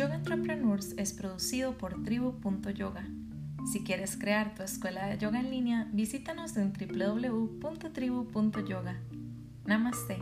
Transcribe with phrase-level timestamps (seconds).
[0.00, 3.06] Yoga Entrepreneurs es producido por tribu.yoga.
[3.70, 8.98] Si quieres crear tu escuela de yoga en línea, visítanos en www.tribu.yoga.
[9.66, 10.16] Namaste.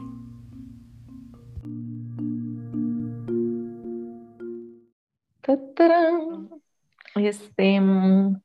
[7.14, 8.42] Este, mm,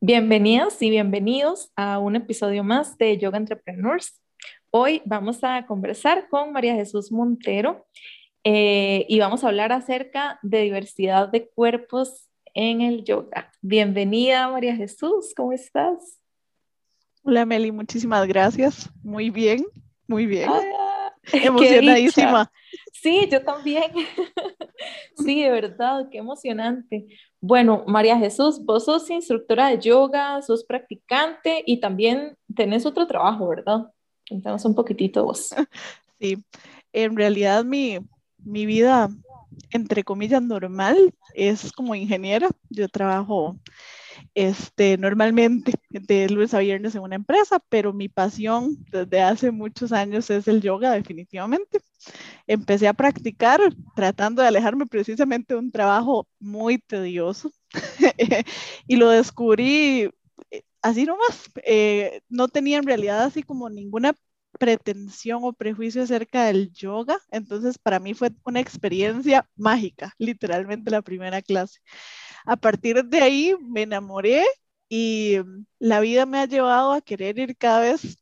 [0.00, 4.23] bienvenidos y bienvenidos a un episodio más de Yoga Entrepreneurs.
[4.76, 7.86] Hoy vamos a conversar con María Jesús Montero
[8.42, 13.52] eh, y vamos a hablar acerca de diversidad de cuerpos en el yoga.
[13.60, 16.18] Bienvenida María Jesús, ¿cómo estás?
[17.22, 18.90] Hola Meli, muchísimas gracias.
[19.04, 19.64] Muy bien,
[20.08, 20.50] muy bien.
[20.52, 22.50] Ah, Emocionadísima.
[22.92, 23.92] Sí, yo también.
[25.24, 27.06] sí, de verdad, qué emocionante.
[27.40, 33.46] Bueno, María Jesús, vos sos instructora de yoga, sos practicante y también tenés otro trabajo,
[33.46, 33.93] ¿verdad?
[34.28, 35.54] Cuéntanos un poquitito vos.
[36.20, 36.42] Sí,
[36.92, 37.98] en realidad mi,
[38.38, 39.10] mi vida,
[39.70, 42.48] entre comillas, normal es como ingeniera.
[42.70, 43.58] Yo trabajo
[44.34, 49.92] este, normalmente de lunes a viernes en una empresa, pero mi pasión desde hace muchos
[49.92, 51.80] años es el yoga, definitivamente.
[52.46, 53.60] Empecé a practicar
[53.94, 57.50] tratando de alejarme precisamente de un trabajo muy tedioso
[58.86, 60.10] y lo descubrí
[60.84, 61.50] así nomás.
[61.64, 64.14] Eh, no tenía en realidad así como ninguna
[64.58, 71.02] pretensión o prejuicio acerca del yoga, entonces para mí fue una experiencia mágica, literalmente la
[71.02, 71.80] primera clase.
[72.46, 74.44] A partir de ahí me enamoré
[74.88, 75.38] y
[75.78, 78.18] la vida me ha llevado a querer ir cada vez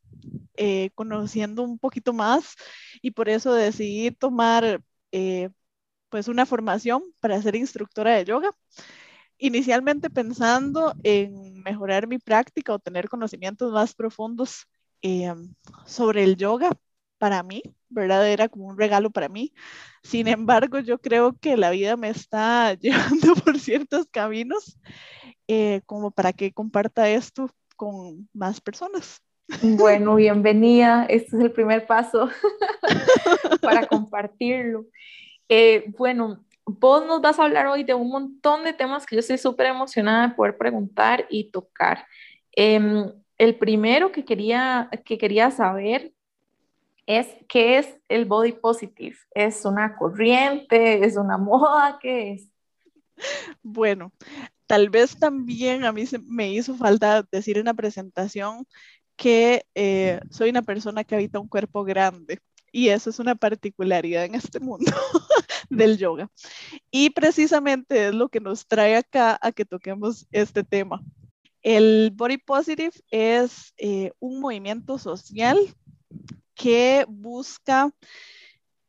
[0.57, 2.55] eh, conociendo un poquito más
[3.03, 5.51] y por eso decidí tomar eh,
[6.11, 8.51] pues una formación para ser instructora de yoga.
[9.45, 14.69] Inicialmente pensando en mejorar mi práctica o tener conocimientos más profundos
[15.03, 15.35] eh,
[15.85, 16.71] sobre el yoga
[17.19, 18.29] para mí, ¿verdad?
[18.29, 19.53] Era como un regalo para mí.
[20.05, 24.79] Sin embargo, yo creo que la vida me está llevando por ciertos caminos
[25.49, 29.21] eh, como para que comparta esto con más personas.
[29.61, 31.05] Bueno, bienvenida.
[31.07, 32.31] Este es el primer paso
[33.61, 34.87] para compartirlo.
[35.49, 39.21] Eh, bueno, vos nos vas a hablar hoy de un montón de temas que yo
[39.21, 42.07] estoy súper emocionada de poder preguntar y tocar.
[42.53, 46.13] Em, el primero que quería, que quería saber
[47.07, 49.17] es qué es el body positive.
[49.35, 51.05] ¿Es una corriente?
[51.05, 51.99] ¿Es una moda?
[52.01, 52.49] ¿Qué es?
[53.63, 54.13] Bueno,
[54.67, 58.67] tal vez también a mí se me hizo falta decir en la presentación
[59.17, 62.41] que eh, soy una persona que habita un cuerpo grande
[62.73, 64.91] y eso es una particularidad en este mundo
[65.71, 66.31] del yoga.
[66.91, 71.05] Y precisamente es lo que nos trae acá a que toquemos este tema.
[71.63, 75.59] El Body Positive es eh, un movimiento social
[76.55, 77.91] que busca,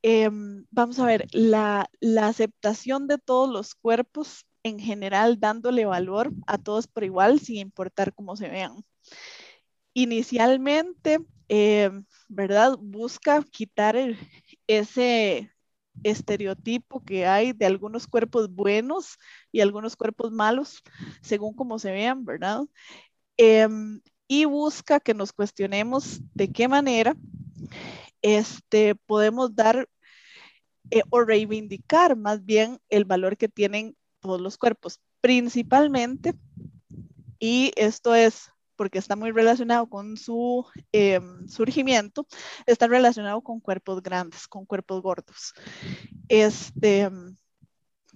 [0.01, 1.89] em, vamos a ver, la,
[2.21, 8.13] aceptación de todos los cuerpos en general, dándole valor a todos por igual, sin importar
[8.13, 8.83] cómo se vean.
[9.93, 12.77] Inicialmente, em, ¿verdad?
[12.79, 13.95] Busca quitar
[14.67, 15.53] ese,
[16.01, 19.17] estereotipo que hay de algunos cuerpos buenos
[19.51, 20.81] y algunos cuerpos malos,
[21.21, 22.61] según como se vean, ¿verdad?
[23.37, 27.15] Em, y busca que nos cuestionemos de qué manera
[28.21, 29.87] este, podemos dar
[30.91, 36.33] eh, o reivindicar más bien el valor que tienen todos los cuerpos, principalmente,
[37.39, 42.27] y esto es porque está muy relacionado con su em, surgimiento,
[42.65, 45.53] está relacionado con cuerpos grandes, con cuerpos gordos.
[46.27, 47.09] Este,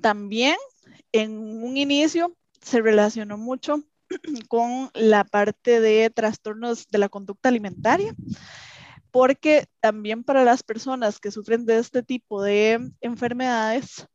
[0.02, 0.56] también
[1.12, 3.84] en un inicio se relacionó mucho
[4.50, 8.16] con la parte de trastornos de la conducta alimentaria
[9.12, 14.08] porque también para las personas que sufren de este tipo de enfermedades,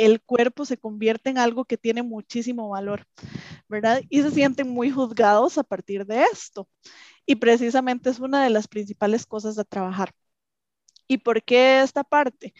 [0.00, 3.04] el cuerpo se convierte en algo que tiene muchísimo valor,
[3.68, 4.02] ¿verdad?
[4.08, 6.68] Y se sienten muy juzgados a partir de esto.
[7.26, 10.12] Y precisamente es una de las principales cosas a trabajar.
[11.06, 12.54] ¿Y por qué esta parte?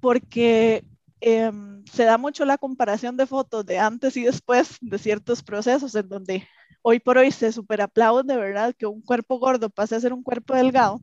[0.00, 0.84] Porque
[1.20, 5.94] em, se da mucho la comparación de fotos de antes y después de ciertos procesos
[5.94, 6.48] en donde
[6.82, 8.74] hoy por hoy se de ¿verdad?
[8.78, 11.02] Que un cuerpo gordo pase a ser un cuerpo delgado.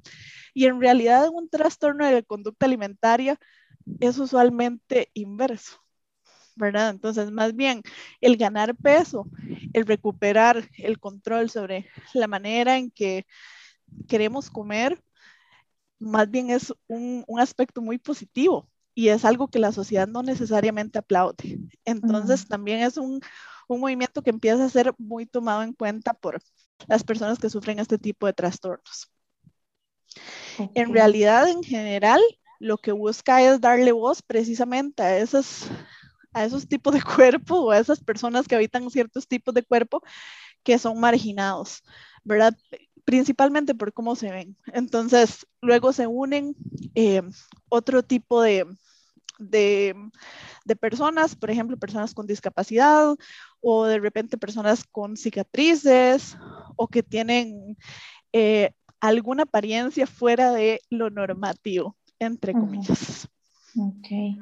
[0.53, 3.39] Y en realidad un trastorno de conducta alimentaria
[3.99, 5.79] es usualmente inverso,
[6.55, 6.89] ¿verdad?
[6.89, 7.81] Entonces, más bien,
[8.21, 9.27] el ganar peso,
[9.73, 13.25] el recuperar el control sobre la manera en que
[14.07, 15.01] queremos comer,
[15.99, 20.23] más bien es un, un aspecto muy positivo y es algo que la sociedad no
[20.23, 21.59] necesariamente aplaude.
[21.85, 23.19] Entonces, también es un,
[23.67, 26.41] un movimiento que empieza a ser muy tomado en cuenta por
[26.87, 29.11] las personas que sufren este tipo de trastornos.
[30.73, 32.21] En realidad, en general,
[32.59, 35.67] lo que busca es darle voz precisamente a esos,
[36.33, 40.01] a esos tipos de cuerpo o a esas personas que habitan ciertos tipos de cuerpo
[40.63, 41.83] que son marginados,
[42.23, 42.55] ¿verdad?
[43.05, 44.57] Principalmente por cómo se ven.
[44.73, 46.55] Entonces, luego se unen
[46.95, 47.21] eh,
[47.69, 48.65] otro tipo de,
[49.37, 53.15] de, personas, por ejemplo, personas con discapacidad
[53.61, 56.37] o de repente personas con cicatrices
[56.75, 57.77] o que tienen
[58.33, 63.27] eh, alguna apariencia fuera de lo normativo, entre comillas.
[63.75, 64.37] Okay.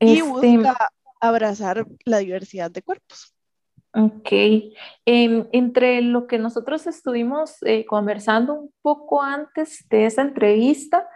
[0.00, 0.90] Y este busca
[1.20, 3.34] abrazar la diversidad de cuerpos.
[3.94, 4.32] Ok.
[5.04, 11.06] Em, entre lo que nosotros estuvimos eh, conversando un poco antes de esa entrevista,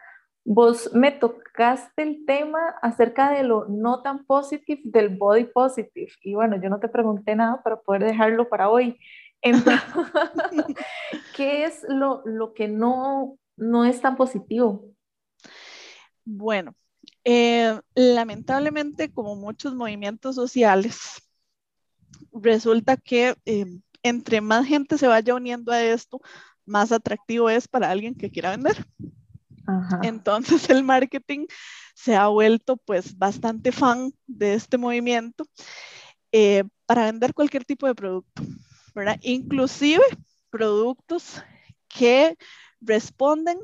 [0.48, 6.12] Vos me tocaste el tema acerca de lo no tan positive del body positive.
[6.22, 8.96] Y bueno, yo no te pregunté nada para poder dejarlo para hoy.
[11.36, 14.92] ¿Qué es lo, lo, que no, no es tan positivo?
[16.24, 16.74] Bueno,
[17.24, 21.22] eh, lamentablemente, como muchos movimientos sociales,
[22.32, 23.66] resulta que eh,
[24.02, 26.20] entre más gente se vaya uniendo a esto,
[26.64, 28.86] más atractivo es para alguien que quiera vender.
[30.02, 31.46] Entonces el marketing
[31.94, 35.46] se ha vuelto pues bastante fan de este movimiento
[36.32, 38.42] eh, para vender cualquier tipo de producto,
[38.94, 39.18] ¿verdad?
[39.22, 40.02] Inclusive
[40.50, 41.42] productos
[41.88, 42.36] que
[42.80, 43.58] responden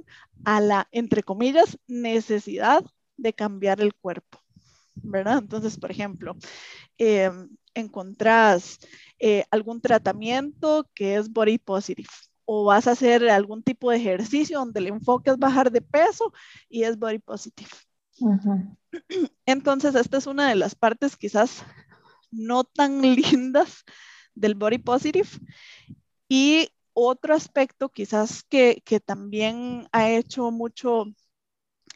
[0.45, 2.85] a la, entre comillas, necesidad
[3.17, 4.39] de cambiar el cuerpo,
[4.95, 5.39] ¿verdad?
[5.39, 6.37] Entonces, por ejemplo,
[6.99, 7.31] eh,
[7.75, 8.79] encontrás
[9.19, 12.09] eh, algún tratamiento que es body positive,
[12.45, 16.33] o vas a hacer algún tipo de ejercicio donde el enfoque es bajar de peso
[16.69, 17.71] y es body positive.
[19.47, 21.65] Entonces, esta es una de las partes quizás
[22.31, 23.85] no tan lindas
[24.35, 25.29] del body positive.
[26.29, 31.07] Y otro aspecto quizás que, también ha hecho mucho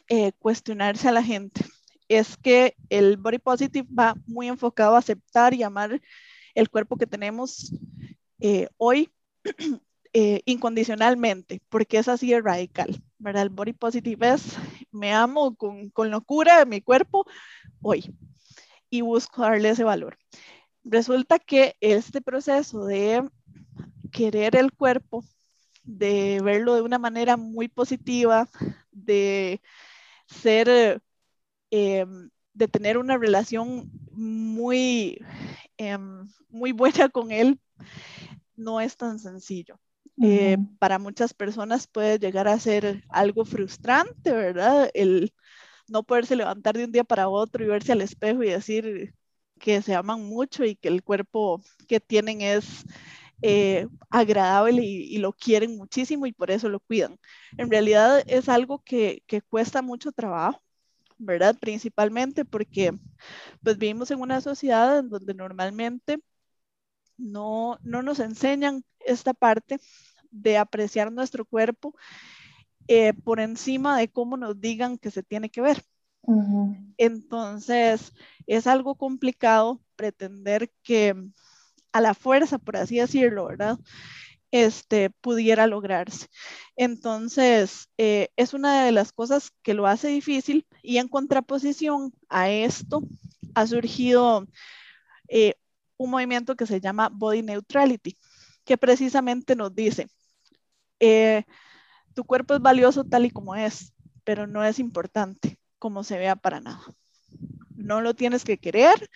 [0.09, 1.65] eh, cuestionarse a la gente
[2.07, 6.01] es que el body positive va muy enfocado a aceptar y amar
[6.55, 7.73] el cuerpo que tenemos
[8.39, 9.11] eh, hoy
[10.13, 13.43] Eh, incondicionalmente, porque es así de radical, ¿verdad?
[13.43, 14.57] El body positive es,
[14.91, 17.25] me amo con, con locura de mi cuerpo
[17.81, 18.15] hoy
[18.89, 20.17] y busco darle ese valor.
[20.83, 23.29] Resulta que este proceso de
[24.11, 25.23] querer el cuerpo,
[25.83, 28.49] de verlo de una manera muy positiva,
[28.91, 29.61] de
[30.27, 31.01] ser,
[31.71, 35.19] em, de tener una relación muy,
[35.77, 37.59] em, muy buena con él,
[38.55, 39.79] no es tan sencillo.
[40.19, 44.89] Eh, para muchas personas puede llegar a ser algo frustrante, ¿verdad?
[44.95, 45.31] El
[45.87, 49.13] no poderse levantar de un día para otro y verse al espejo y decir
[49.59, 52.85] que se aman mucho y que el cuerpo que tienen es
[53.41, 57.17] eh, agradable y, lo quieren muchísimo y por eso lo cuidan.
[57.57, 60.61] En realidad es algo que, que cuesta mucho trabajo,
[61.17, 61.55] ¿verdad?
[61.59, 62.93] Principalmente porque
[63.63, 66.19] pues vivimos en una sociedad en donde normalmente
[67.17, 69.79] no, no nos enseñan esta parte
[70.31, 71.95] de apreciar nuestro cuerpo
[72.87, 75.83] eh, por encima de cómo nos digan que se tiene que ver.
[76.97, 78.13] Entonces,
[78.47, 81.15] es algo complicado pretender que
[81.97, 83.79] a la fuerza, por así decirlo, ¿verdad?
[84.51, 86.27] Este pudiera lograrse.
[86.75, 92.49] Entonces, eh, es una de las cosas que lo hace difícil y en contraposición a
[92.49, 93.01] esto
[93.55, 94.45] ha surgido
[95.27, 95.55] eh,
[95.97, 98.15] un movimiento que se llama Body Neutrality,
[98.63, 100.07] que precisamente nos dice,
[100.99, 101.43] eh,
[102.13, 106.35] tu cuerpo es valioso tal y como es, pero no es importante como se vea
[106.35, 106.83] para nada.
[107.75, 109.09] No lo tienes que querer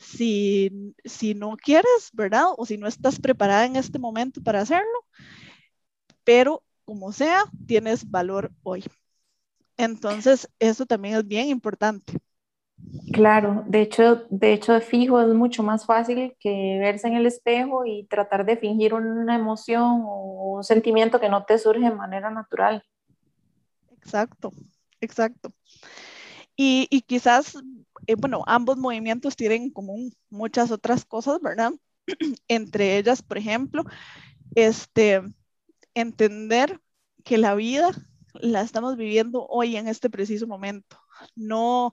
[0.00, 2.46] si, si no quieres, ¿verdad?
[2.56, 5.04] O si no estás preparada en este momento para hacerlo,
[6.24, 8.84] pero como sea, tienes valor hoy.
[9.76, 12.14] Entonces, eso también es bien importante.
[13.12, 17.26] Claro, de hecho, de hecho, de fijo es mucho más fácil que verse en el
[17.26, 21.94] espejo y tratar de fingir una emoción o un sentimiento que no te surge de
[21.94, 22.84] manera natural.
[24.02, 24.52] Exacto,
[25.00, 25.52] exacto.
[26.56, 27.54] Y, y quizás,
[28.06, 31.72] eh, bueno, ambos movimientos tienen en común muchas otras cosas, ¿verdad?
[32.48, 33.84] Entre ellas, por ejemplo,
[34.54, 35.22] este,
[35.94, 36.80] entender
[37.24, 37.90] que la vida
[38.34, 40.98] la estamos viviendo hoy en este preciso momento.
[41.34, 41.92] No,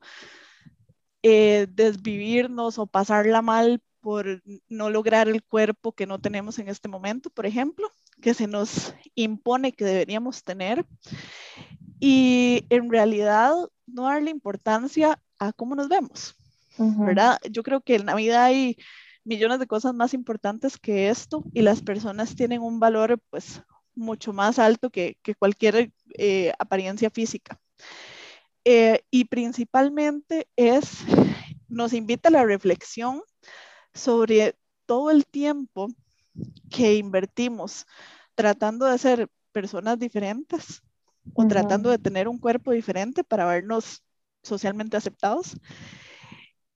[1.24, 6.88] eh, desvivirnos o pasarla mal por no lograr el cuerpo que no tenemos en este
[6.88, 10.86] momento, por ejemplo, que se nos impone que deberíamos tener.
[12.00, 13.54] Y en realidad
[13.88, 16.36] no darle importancia a cómo nos vemos,
[16.77, 17.39] ¿verdad?
[17.50, 18.77] Yo creo que en la vida hay
[19.24, 23.62] millones de cosas más importantes que esto y las personas tienen un valor pues
[23.96, 27.60] mucho más alto que, cualquier eh, apariencia física.
[28.63, 31.03] Eh, y principalmente es,
[31.67, 33.22] nos invita a la reflexión
[33.94, 35.88] sobre todo el tiempo
[36.70, 37.86] que invertimos
[38.36, 40.84] tratando de ser personas diferentes
[41.34, 44.03] o tratando de tener un cuerpo diferente para vernos
[44.48, 45.58] socialmente aceptados,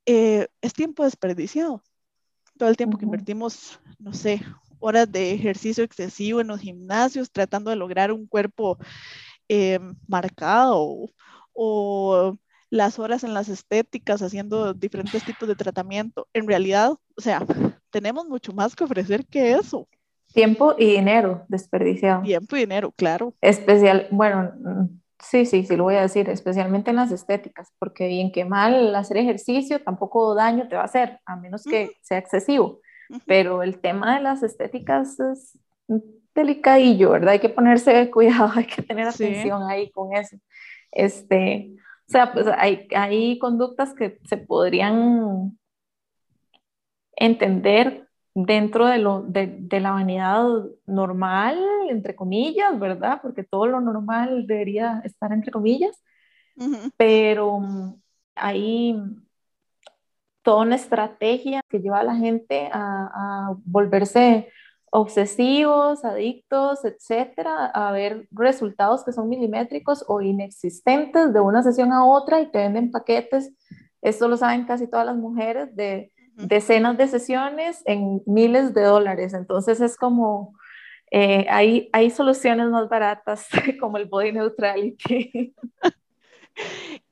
[0.05, 1.81] eh, es tiempo desperdiciado.
[2.57, 4.41] Todo el tiempo que invertimos, no sé,
[4.79, 8.77] horas de ejercicio excesivo en los gimnasios, tratando de lograr un cuerpo
[9.47, 11.09] eh, marcado
[11.53, 12.37] o,
[12.69, 16.27] las horas en las estéticas haciendo diferentes tipos de tratamiento.
[16.33, 17.45] En realidad, o sea,
[17.89, 19.89] tenemos mucho más que ofrecer que eso.
[20.33, 22.23] Tiempo y dinero desperdiciado.
[22.23, 23.35] Tiempo y dinero, claro.
[23.41, 24.53] Especial, bueno,
[25.21, 28.95] sí, sí, sí lo voy a decir, especialmente en las estéticas, porque bien que mal
[28.95, 32.79] hacer ejercicio tampoco daño te va a hacer, a menos que sea excesivo.
[33.25, 35.59] Pero el tema de las estéticas es
[36.33, 37.33] delicadillo, ¿verdad?
[37.33, 40.37] Hay que ponerse cuidado, hay que tener atención ahí con eso.
[40.91, 41.71] Este,
[42.07, 45.57] o sea, pues hay, hay conductas que se podrían
[47.15, 50.45] entender dentro de, lo, de, de, la vanidad
[50.85, 51.59] normal,
[51.89, 53.19] entre comillas, ¿verdad?
[53.21, 56.01] Porque todo lo normal debería estar entre comillas,
[56.97, 57.59] pero
[58.35, 58.95] hay
[60.41, 64.49] toda una estrategia que lleva a la gente a, a volverse
[64.91, 72.05] obsesivos, adictos, etcétera, a ver resultados que son milimétricos o inexistentes de una sesión a
[72.05, 73.53] otra y te venden paquetes.
[74.01, 76.11] Esto lo saben casi todas las mujeres de
[76.47, 79.33] decenas de sesiones en miles de dólares.
[79.33, 80.55] Entonces es como,
[81.11, 83.47] eh, hay, hay soluciones más baratas
[83.79, 85.53] como el body neutrality.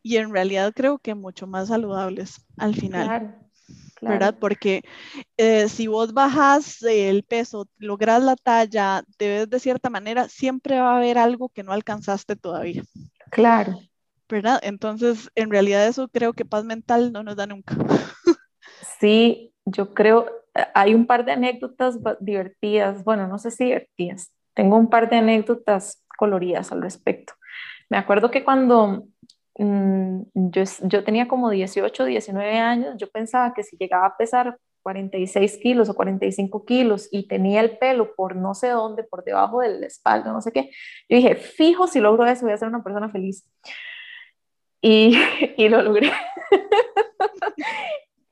[0.03, 3.36] y en realidad creo que mucho más saludables al final.
[4.01, 4.38] ¿Verdad?
[4.39, 4.83] Porque
[5.36, 10.79] eh, si vos bajas el peso, logras la talla, te ves de cierta manera, siempre
[10.79, 12.83] va a haber algo que no alcanzaste todavía.
[13.29, 13.79] Claro.
[14.29, 14.59] ¿Verdad?
[14.63, 17.75] Entonces, en realidad eso creo que paz mental no nos da nunca.
[19.00, 20.27] Sí, yo creo,
[20.74, 25.18] hay un par de anécdotas divertidas, bueno, no sé si divertidas, tengo un par de
[25.18, 27.34] anécdotas coloridas al respecto.
[27.89, 29.06] Me acuerdo que cuando
[29.58, 34.58] mm, yo, yo, tenía como 18, 19 años, yo pensaba que si llegaba a pesar
[34.84, 39.62] 46 kilos o 45 kilos y tenía el pelo por no sé dónde, por debajo
[39.62, 40.72] de la espalda, no sé qué,
[41.10, 43.46] yo dije, fijo, si logro eso voy a ser una persona feliz.
[44.82, 45.18] Y,
[45.58, 46.12] y lo logré.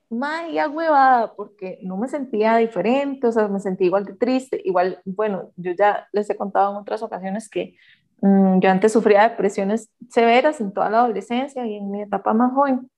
[0.09, 4.61] Maya huevada, porque no me sentía diferente, o sea, me sentía igual de triste.
[4.63, 7.75] Igual, bueno, yo ya les he contado en otras ocasiones que
[8.21, 12.53] mm, yo antes sufría depresiones severas en toda la adolescencia y en mi etapa más
[12.53, 12.89] joven.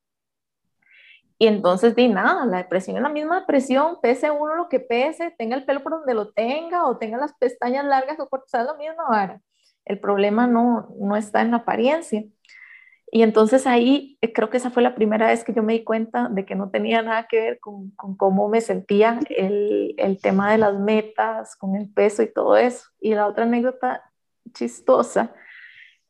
[1.41, 5.33] Y entonces di nada, la depresión es la misma depresión, pese uno lo que pese,
[5.37, 8.67] tenga el pelo por donde lo tenga o tenga las pestañas largas o cortas, es
[8.67, 9.41] la misma vara.
[9.85, 12.25] El problema no, no está en la apariencia.
[13.11, 15.83] Y entonces ahí eh, creo que esa fue la primera vez que yo me di
[15.83, 20.21] cuenta de que no tenía nada que ver con, con cómo me sentía el, el,
[20.21, 22.89] tema de las metas, con el peso y todo eso.
[22.99, 24.03] Y la otra anécdota
[24.53, 25.33] chistosa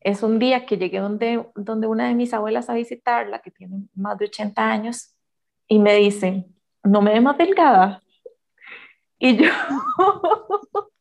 [0.02, 3.84] es un día que llegué donde, donde una de mis abuelas a visitarla, que tiene
[3.96, 5.16] más de 80 años,
[5.68, 6.46] y me dice,
[6.84, 8.02] no me ve más delgada.
[9.20, 9.52] Y yo,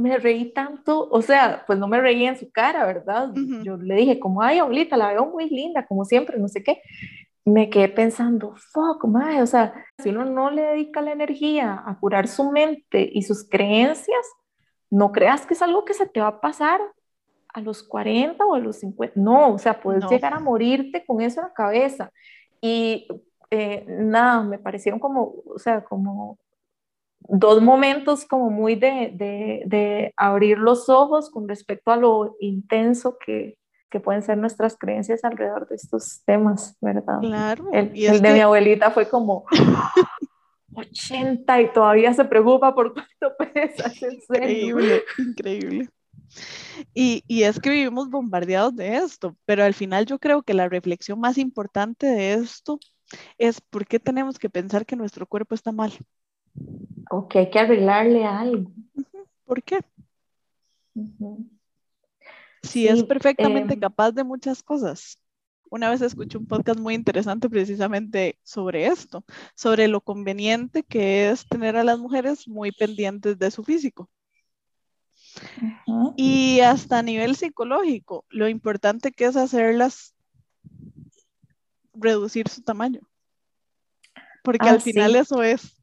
[0.00, 3.30] me reí tanto, o sea, pues no me reí en su cara, ¿verdad?
[3.62, 6.80] Yo le dije, como, ay, abuelita, la veo muy linda, como siempre, no sé qué.
[7.44, 11.98] Me quedé pensando, fuck, madre, o sea, si uno no le dedica la energía a
[11.98, 14.26] curar su mente y sus creencias,
[14.90, 16.80] no creas que es algo que se te va a pasar
[17.52, 19.14] a los 40 o a los 50.
[19.20, 22.10] No, o sea, puedes llegar a morirte con eso en la cabeza.
[22.60, 23.08] Y
[23.50, 26.38] eh, nada, me parecieron como, o sea, como
[27.28, 33.18] dos momentos como muy de, de, de, abrir los ojos con respecto a lo intenso
[33.24, 33.56] que,
[33.90, 37.20] que, pueden ser nuestras creencias alrededor de estos temas, ¿verdad?
[37.20, 37.68] Claro.
[37.72, 39.44] El, el de mi abuelita fue como
[40.74, 43.92] 80 y todavía se preocupa por cuánto pesa.
[44.28, 45.88] Increíble, increíble.
[46.94, 50.68] Y, y, es que vivimos bombardeados de esto, pero al final yo creo que la
[50.68, 52.78] reflexión más importante de esto
[53.36, 55.92] es por qué tenemos que pensar que nuestro cuerpo está mal
[57.10, 58.70] o que hay que arreglarle algo.
[59.44, 59.80] ¿Por qué?
[62.62, 65.18] Si es perfectamente em, capaz de muchas cosas.
[65.70, 71.46] Una vez escuché un podcast muy interesante precisamente sobre esto, sobre lo conveniente que es
[71.46, 74.10] tener a las mujeres muy pendientes de su físico.
[76.16, 80.14] Y hasta a nivel psicológico, lo importante que es hacerlas
[81.94, 83.00] reducir su tamaño.
[84.42, 85.76] Porque al ah, final eso es.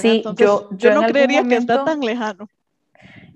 [0.00, 2.48] Sí, yo, yo, no creería que está tan lejano.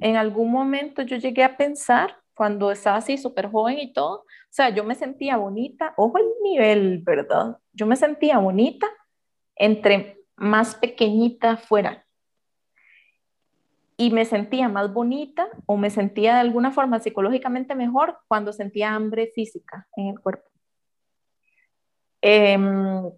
[0.01, 4.53] en algún momento yo llegué a pensar, cuando estaba así súper joven y todo, o
[4.53, 7.59] sea, yo me sentía bonita, ojo el nivel, ¿verdad?
[7.73, 8.87] Yo me sentía bonita
[9.57, 12.07] entre más pequeñita fuera.
[13.99, 18.95] Y me sentía más bonita o me sentía de alguna forma psicológicamente mejor cuando sentía
[18.95, 20.49] hambre física en el cuerpo.
[22.23, 23.11] Em,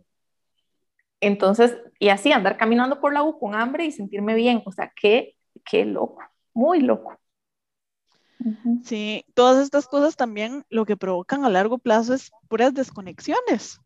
[1.23, 4.93] entonces, y así andar caminando por la U con hambre y sentirme bien, o sea,
[5.00, 6.21] qué, qué loco,
[6.52, 7.17] muy loco.
[8.85, 13.81] Sí, todas estas cosas también lo que provocan a largo plazo es puras desconexiones,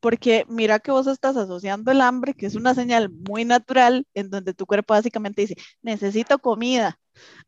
[0.00, 4.30] porque mira que vos estás asociando el hambre, que es una señal muy natural, en
[4.30, 6.98] donde tu cuerpo básicamente dice, necesito comida,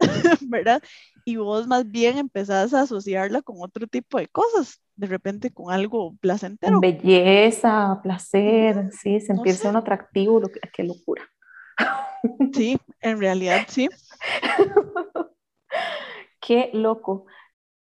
[0.42, 0.80] ¿verdad?
[1.24, 5.72] Y vos más bien empezás a asociarla con otro tipo de cosas, de repente con
[5.72, 6.80] algo placentero.
[6.80, 11.22] belleza, placer, sí, sentirse un atractivo, lo que, qué locura.
[12.52, 13.88] Sí, en realidad sí.
[16.40, 17.26] Qué loco.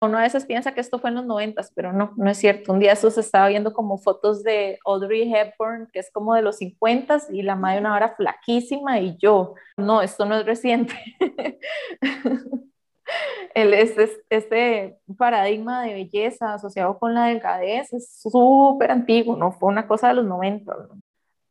[0.01, 2.72] Uno a veces piensa que esto fue en los noventas, pero no, no es cierto.
[2.74, 6.42] Un día eso se estaba viendo como fotos de Audrey Hepburn, que es como de
[6.42, 10.94] los 50 y la madre una hora flaquísima y yo, no, esto no es reciente.
[13.56, 19.70] El, este, este paradigma de belleza asociado con la delgadez es súper antiguo, no fue
[19.70, 20.74] una cosa de los 90.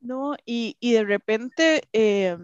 [0.00, 2.37] No, y, y de repente eh,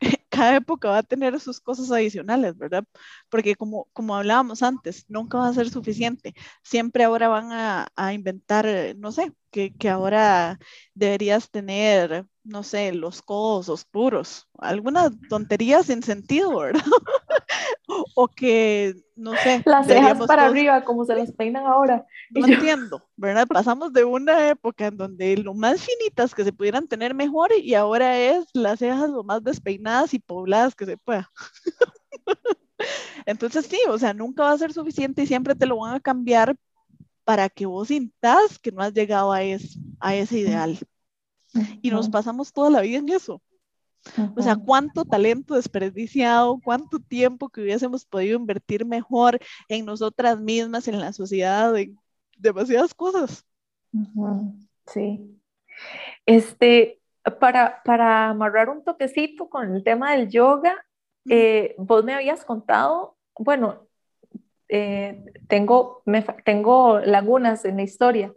[0.28, 2.84] cada época va a tener sus cosas adicionales, ¿verdad?
[3.28, 6.34] Porque como, como hablábamos antes, nunca va a ser suficiente.
[6.62, 10.58] Siempre ahora van a, a inventar, no sé, que, que, ahora
[10.94, 16.82] deberías tener, no sé, los codos oscuros, alguna tontería sin sentido, ¿verdad?
[18.14, 19.62] o que, no sé.
[19.64, 22.06] Las cejas para arriba, como se las peinan ahora.
[22.30, 23.46] No entiendo, ¿verdad?
[23.46, 27.72] Pasamos de una época en donde lo más finitas que se pudieran tener mejor y
[27.72, 31.30] ahora es las cejas lo más despeinadas y pobladas que se pueda.
[33.24, 36.00] Entonces sí, o sea, nunca va a ser suficiente y siempre te lo van a
[36.00, 36.54] cambiar
[37.24, 40.78] para que vos sintas que no has llegado a, a ese ideal.
[41.80, 43.40] Y nos pasamos toda la vida en eso.
[44.36, 50.88] O sea, cuánto talento desperdiciado, cuánto tiempo que hubiésemos podido invertir mejor en nosotras mismas,
[50.88, 51.98] en la sociedad, en
[52.36, 53.44] demasiadas cosas.
[54.86, 55.40] Sí.
[56.26, 57.00] Este,
[57.40, 60.84] para, para amarrar un toquecito con el tema del yoga,
[61.28, 63.86] eh, vos me habías contado, bueno,
[64.68, 68.32] eh, tengo, me, tengo lagunas en la historia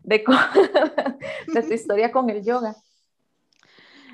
[0.00, 0.24] de,
[1.54, 2.76] de tu historia con el yoga.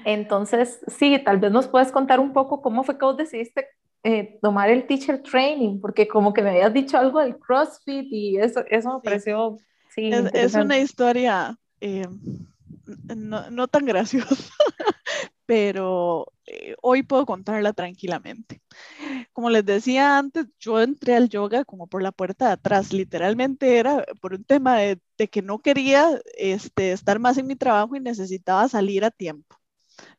[0.05, 3.67] Entonces, sí, tal vez nos puedes contar un poco cómo fue que vos decidiste
[4.05, 8.37] eh, tomar el teacher training, porque como que me habías dicho algo del CrossFit y
[8.37, 9.59] eso, eso me pareció,
[9.95, 10.11] sí.
[10.33, 12.09] Es, una historia eh,
[13.17, 14.35] no, no, tan graciosa,
[15.47, 18.61] pero eh, hoy puedo contarla tranquilamente.
[19.33, 23.79] Como les decía antes, yo entré al yoga como por la puerta de atrás, literalmente
[23.79, 27.95] era por un tema de, de que no quería este, estar más en mi trabajo
[27.95, 29.62] y necesitaba salir a tiempo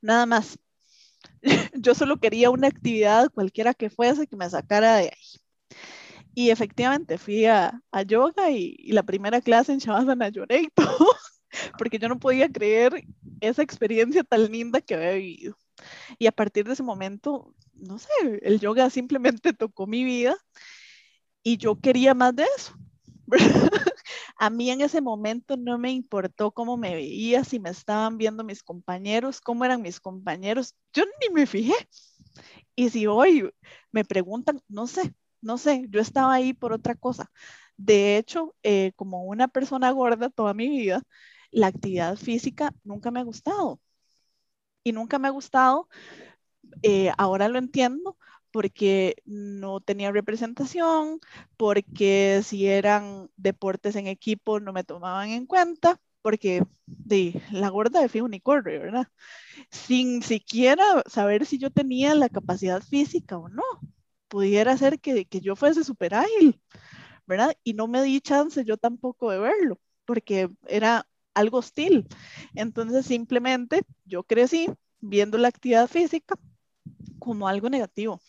[0.02, 0.60] nada más.
[1.74, 5.42] Yo solo quería una actividad, cualquiera que fuese, que me sacara de ahí.
[6.36, 11.08] Y efectivamente fui a, yoga y, la primera clase en Shavasana lloré y todo,
[11.78, 13.04] porque yo no podía creer
[13.40, 15.58] esa experiencia tan linda que había vivido.
[16.18, 18.10] Y a partir de ese momento, no sé,
[18.42, 20.36] el yoga simplemente tocó mi vida
[21.44, 22.74] y yo quería más de eso.
[24.38, 28.44] A mí en ese momento no me importó cómo me veía, si me estaban viendo
[28.44, 30.76] mis compañeros, cómo eran mis compañeros.
[30.94, 31.76] Yo ni me fijé.
[32.76, 33.52] Y si hoy
[33.92, 37.32] me preguntan, no sé, no sé, yo estaba ahí por otra cosa.
[37.78, 41.04] De hecho, eh, como una persona gorda toda mi vida,
[41.52, 43.80] la actividad física nunca me ha gustado.
[44.84, 45.88] Y nunca me ha gustado,
[46.84, 48.18] eh, ahora lo entiendo,
[48.54, 51.20] porque no tenía representación,
[51.58, 58.00] porque si eran deportes en equipo no me tomaban en cuenta, porque de la gorda
[58.02, 59.08] de fijo unicornio, ¿verdad?
[59.72, 63.64] Sin siquiera saber si yo tenía la capacidad física o no.
[64.28, 66.62] Pudiera ser que, que yo fuese súper ágil,
[67.28, 67.56] ¿verdad?
[67.64, 72.08] Y no me di chance yo tampoco de verlo, porque era algo hostil.
[72.56, 74.68] Entonces simplemente yo crecí
[75.02, 76.36] viendo la actividad física
[77.20, 78.22] como algo negativo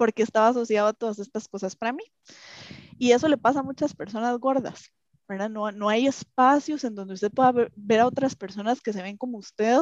[0.00, 2.02] porque estaba asociado a todas estas cosas para mí.
[2.96, 4.90] Y eso le pasa a muchas personas gordas,
[5.28, 5.50] ¿verdad?
[5.50, 9.18] No, no hay espacios en donde usted pueda ver, a otras personas que se ven
[9.18, 9.76] como usted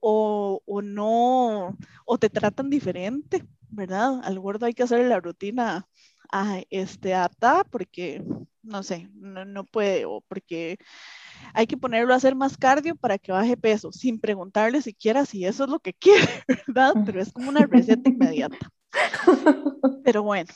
[0.00, 4.18] o, o, no, o te tratan diferente, ¿verdad?
[4.24, 5.86] Al gordo hay que hacer la rutina
[6.32, 8.24] a, este, adaptada porque,
[8.62, 10.78] no sé, no, no puede o porque
[11.52, 15.44] hay que ponerlo a hacer más cardio para que baje peso, sin preguntarle siquiera si
[15.44, 16.94] eso es lo que quiere, ¿verdad?
[17.04, 18.56] Pero es como una receta inmediata.
[20.04, 20.50] Pero bueno,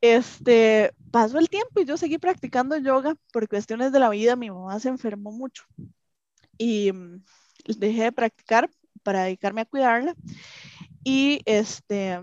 [0.00, 4.36] este, pasó el tiempo y yo seguí practicando yoga por cuestiones de la vida.
[4.36, 5.64] Mi mamá se enfermó mucho
[6.58, 7.24] y mm,
[7.78, 8.68] dejé de practicar
[9.02, 10.14] para dedicarme a cuidarla.
[11.04, 12.20] Y este,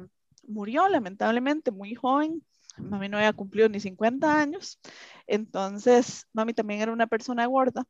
[0.47, 2.43] murió lamentablemente muy joven.
[2.77, 4.79] Mami no había cumplido ni 50 años.
[5.27, 7.85] Entonces, mami también era una persona gorda.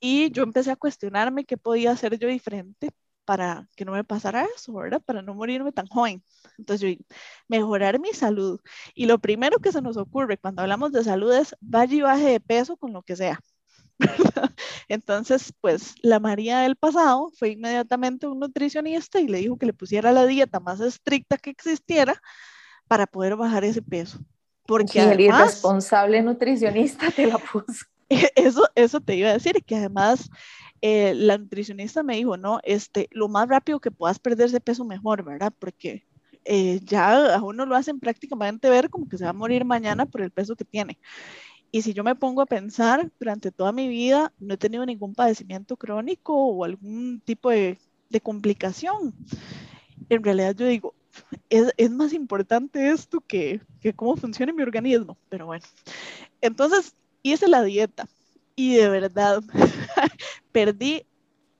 [0.00, 2.90] Y yo empecé a cuestionarme qué podía hacer yo diferente
[3.30, 5.00] para que no me pasara eso, ¿verdad?
[5.00, 6.20] Para no morirme tan joven.
[6.58, 7.04] Entonces, yo,
[7.46, 8.60] mejorar mi salud.
[8.92, 12.24] Y lo primero que se nos ocurre cuando hablamos de salud es vaya y baje
[12.24, 13.38] de peso con lo que sea.
[14.88, 19.74] Entonces, pues la María del pasado fue inmediatamente un nutricionista y le dijo que le
[19.74, 22.20] pusiera la dieta más estricta que existiera
[22.88, 24.18] para poder bajar ese peso.
[24.66, 27.86] Porque el irresponsable nutricionista te la puso.
[28.34, 30.28] Eso, eso te iba a decir, que además
[30.82, 34.84] eh, la nutricionista me dijo, no, este, lo más rápido que puedas perder ese peso
[34.84, 35.52] mejor, ¿verdad?
[35.58, 36.06] Porque
[36.44, 40.06] eh, ya a uno lo hacen prácticamente ver como que se va a morir mañana
[40.06, 40.98] por el peso que tiene.
[41.72, 45.14] Y si yo me pongo a pensar, durante toda mi vida no he tenido ningún
[45.14, 47.78] padecimiento crónico o algún tipo de,
[48.22, 49.14] complicación.
[50.08, 50.94] En realidad yo digo,
[51.48, 55.16] es, es, más importante esto que, que cómo funciona mi organismo.
[55.28, 55.64] Pero bueno,
[56.40, 58.08] entonces hice la dieta
[58.60, 59.42] y de verdad
[60.52, 61.06] perdí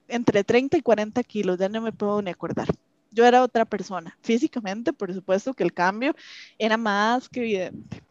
[0.06, 2.68] entre 30 y 40 kilos, ya no me puedo ni acordar.
[3.10, 4.18] Yo era otra persona.
[4.20, 6.14] Físicamente, por supuesto que el cambio
[6.58, 8.02] era más que evidente.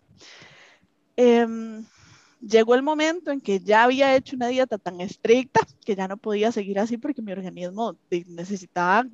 [1.15, 1.85] Em,
[2.41, 6.17] llegó el momento en que ya había hecho una dieta tan estricta que ya no
[6.17, 9.05] podía seguir así porque mi organismo necesitaba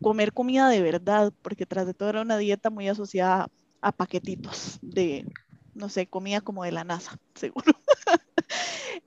[0.00, 3.48] comer comida de verdad, porque tras de todo era una dieta muy asociada
[3.80, 5.26] a paquetitos de,
[5.74, 7.72] no sé, comida como de la NASA, seguro.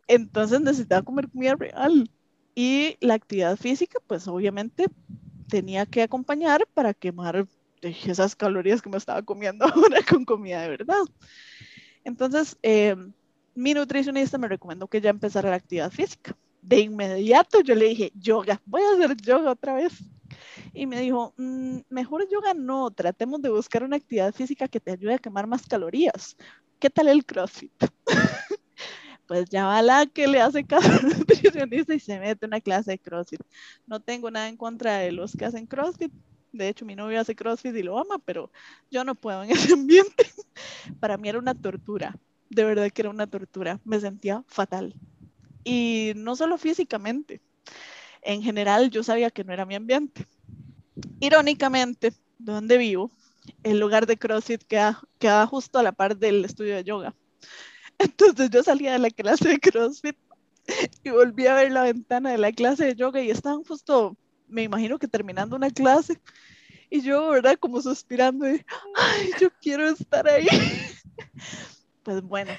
[0.08, 2.10] Entonces necesitaba comer comida real.
[2.56, 4.86] Y la actividad física, pues obviamente
[5.50, 7.48] tenía que acompañar para quemar
[7.82, 11.04] esas calorías que me estaba comiendo ahora con comida de verdad.
[12.04, 12.96] Entonces, eh,
[13.56, 16.36] mi nutricionista me recomendó que ya empezara la actividad física.
[16.62, 19.94] De inmediato yo le dije, yoga, voy a hacer yoga otra vez.
[20.74, 24.91] Y me dijo, mm, mejor yoga no, tratemos de buscar una actividad física que te
[24.91, 26.36] ayude a quemar más calorías.
[26.80, 27.74] ¿Qué tal el CrossFit?
[29.28, 32.92] pues ya va la que le hace caso al nutricionista y se mete una clase
[32.92, 33.42] de CrossFit.
[33.88, 36.12] No tengo nada en contra de los que hacen CrossFit,
[36.56, 38.50] de hecho, mi novio hace CrossFit y lo ama, pero
[38.90, 40.26] yo no puedo en ese ambiente.
[41.00, 42.18] Para mí era una tortura.
[42.50, 43.80] De verdad que era una tortura.
[43.84, 44.96] Me sentía fatal.
[45.64, 47.42] Y no solo físicamente.
[48.22, 50.26] En general, yo sabía que no era mi ambiente.
[51.20, 53.12] Irónicamente, donde vivo,
[53.64, 57.16] el lugar de CrossFit queda, queda justo a la par del estudio de yoga.
[57.99, 60.17] Entonces yo salía de la clase de CrossFit
[61.03, 64.63] y volví a ver la ventana de la clase de yoga y estaban justo me
[64.63, 66.19] imagino que terminando una clase
[66.89, 67.58] y yo, ¿verdad?
[67.60, 70.47] Como suspirando, ay, yo quiero estar ahí.
[72.03, 72.51] Pues bueno,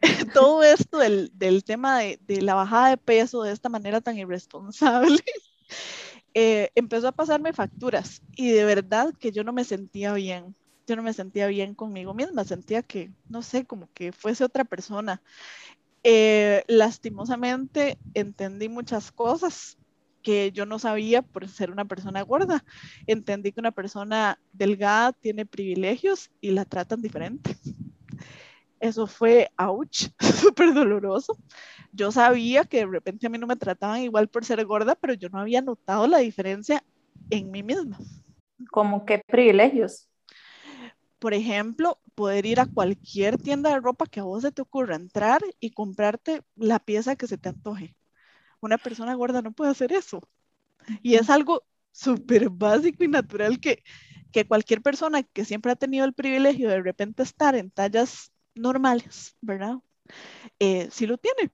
[0.32, 4.16] todo esto del, del tema de, de, la bajada de peso de esta manera tan
[4.16, 5.18] irresponsable,
[6.34, 10.54] eh, empezó a pasarme facturas y de verdad que yo no me sentía bien.
[10.88, 14.64] Yo no me sentía bien conmigo misma, sentía que, no sé, como que fuese otra
[14.64, 15.20] persona.
[16.02, 19.76] Eh, lastimosamente entendí muchas cosas
[20.22, 22.64] que yo no sabía por ser una persona gorda.
[23.06, 27.54] Entendí que una persona delgada tiene privilegios y la tratan diferente.
[28.80, 31.36] Eso fue, ouch, súper doloroso.
[31.92, 35.12] Yo sabía que de repente a mí no me trataban igual por ser gorda, pero
[35.12, 36.82] yo no había notado la diferencia
[37.28, 37.98] en mí misma.
[38.70, 40.07] ¿Cómo qué privilegios?
[41.18, 44.96] Por ejemplo, poder ir a cualquier tienda de ropa que a vos se te ocurra
[44.96, 47.96] entrar y comprarte la pieza que se te antoje
[48.60, 50.20] una persona gorda no puede hacer eso.
[51.02, 53.82] Y es algo súper básico y natural que,
[54.32, 58.32] que cualquier persona que siempre ha tenido el privilegio de de repente estar en tallas
[58.54, 59.76] normales, ¿verdad?
[60.58, 61.52] Eh, sí lo tiene.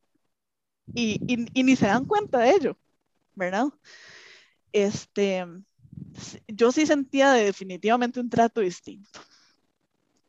[0.95, 1.21] Y,
[1.55, 2.79] y, ni se dan cuenta de ello,
[3.35, 3.67] ¿verdad?
[4.73, 5.45] Este,
[6.49, 9.21] yo sí sentía definitivamente un trato distinto.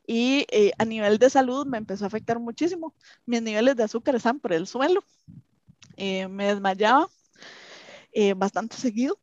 [0.07, 2.93] Y eh, a nivel de salud me empezó a afectar muchísimo.
[3.25, 5.03] Mis niveles de azúcar están por el suelo.
[5.97, 7.09] Eh, me desmayaba
[8.11, 9.19] eh, bastante seguido,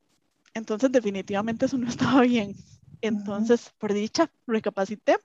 [0.55, 2.55] entonces definitivamente eso no estaba bien.
[3.01, 5.17] Entonces, por dicha, recapacité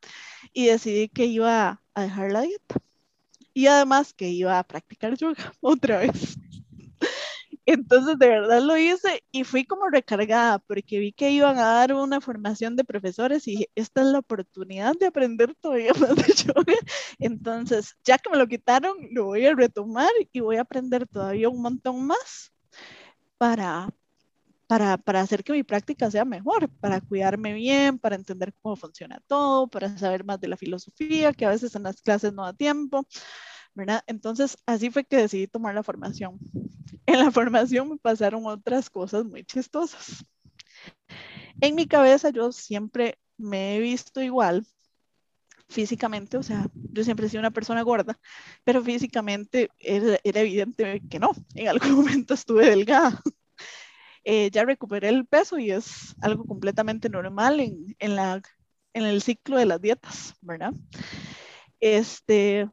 [0.54, 2.76] y decidí que iba a dejar la dieta.
[3.54, 6.38] Y además que iba a practicar yoga otra vez.
[7.68, 11.94] Entonces, de verdad lo hice y fui como recargada porque vi que iban a dar
[11.94, 16.74] una formación de profesores y esta es la oportunidad de aprender todavía más de yoga.
[17.20, 21.50] Entonces, ya que me lo quitaron, lo voy a retomar y voy a aprender todavía
[21.50, 22.54] un montón más
[23.38, 23.90] para,
[24.68, 29.22] para, para, hacer que mi práctica sea mejor, para cuidarme bien, para entender cómo funciona
[29.28, 32.54] todo, para saber más de la filosofía, que a veces en las clases no da
[32.54, 33.06] tiempo,
[33.78, 34.04] ¿verdad?
[34.08, 36.40] Entonces, así fue que decidí tomar la formación.
[37.06, 40.26] En la formación me pasaron otras cosas muy chistosas.
[41.62, 44.66] En mi cabeza yo siempre me he visto igual
[45.70, 48.18] físicamente, o sea, yo siempre he sido una persona gorda,
[48.64, 53.22] pero físicamente era, evidente que no, en algún momento estuve delgada.
[54.24, 58.42] Eh, ya recuperé el peso y es algo completamente normal en, en, la,
[58.94, 60.74] en el ciclo de las dietas, ¿verdad?
[61.80, 62.70] Este,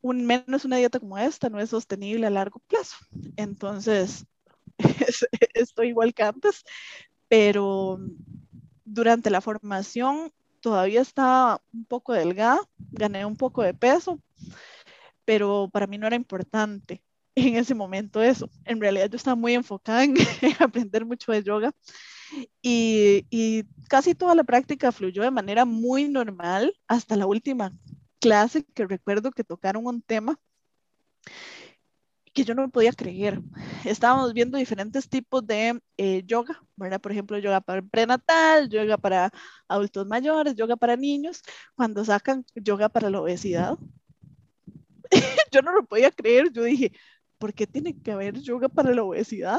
[0.00, 2.96] un, menos una dieta como esta no es sostenible a largo plazo.
[3.36, 4.26] Entonces,
[5.54, 6.64] estoy igual que antes,
[7.28, 7.98] pero
[8.84, 12.60] durante la formación todavía estaba un poco delgada,
[12.92, 14.20] gané un poco de peso,
[15.24, 17.02] pero para mí no era importante
[17.34, 18.48] en ese momento eso.
[18.64, 20.14] En realidad yo estaba muy enfocada en,
[20.60, 21.72] aprender mucho de yoga
[22.62, 27.74] y, y, casi toda la práctica fluyó de manera muy normal hasta la última
[28.22, 30.38] clase que recuerdo que tocaron un tema
[32.32, 33.40] que yo no podía creer.
[33.84, 37.00] Estábamos viendo diferentes tipos de eh, yoga, ¿verdad?
[37.00, 39.30] Por ejemplo, yoga para prenatal, yoga para
[39.68, 41.42] adultos mayores, yoga para niños.
[41.74, 43.76] Cuando sacan yoga para la obesidad,
[45.52, 46.50] yo no lo podía creer.
[46.52, 46.92] Yo dije,
[47.38, 49.58] ¿por qué tiene que haber yoga para la obesidad?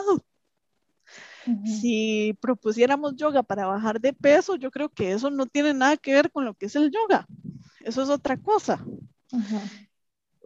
[1.66, 6.14] Si propusiéramos yoga para bajar de peso, yo creo que eso no tiene nada que
[6.14, 7.28] ver con lo que es el yoga.
[7.84, 8.84] Eso es otra cosa.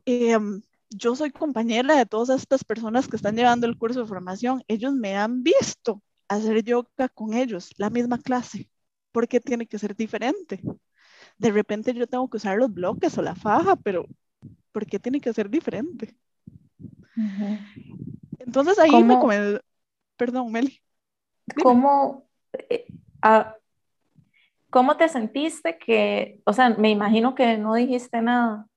[0.06, 4.64] Em, yo soy compañera de todas estas personas que están llevando el curso de formación.
[4.68, 8.70] Ellos me han visto hacer yoga con ellos, la misma clase.
[9.12, 10.62] ¿Por qué tiene que ser diferente?
[11.38, 14.06] De repente yo tengo que usar los bloques o la faja, pero
[14.72, 16.16] ¿por qué tiene que ser diferente?
[18.40, 19.60] Entonces ahí me come...
[20.16, 20.82] Perdón, Meli.
[21.62, 22.88] ¿Cómo, eh,
[24.70, 28.68] ¿Cómo te sentiste que, o sea, me imagino que no dijiste nada?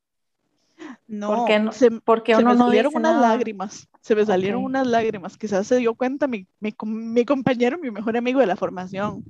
[1.07, 5.77] No, no se, porque me salieron unas lágrimas, se me salieron unas lágrimas, quizás se
[5.77, 9.25] dio cuenta mi, mi, mi, compañero, mi mejor amigo de la formación.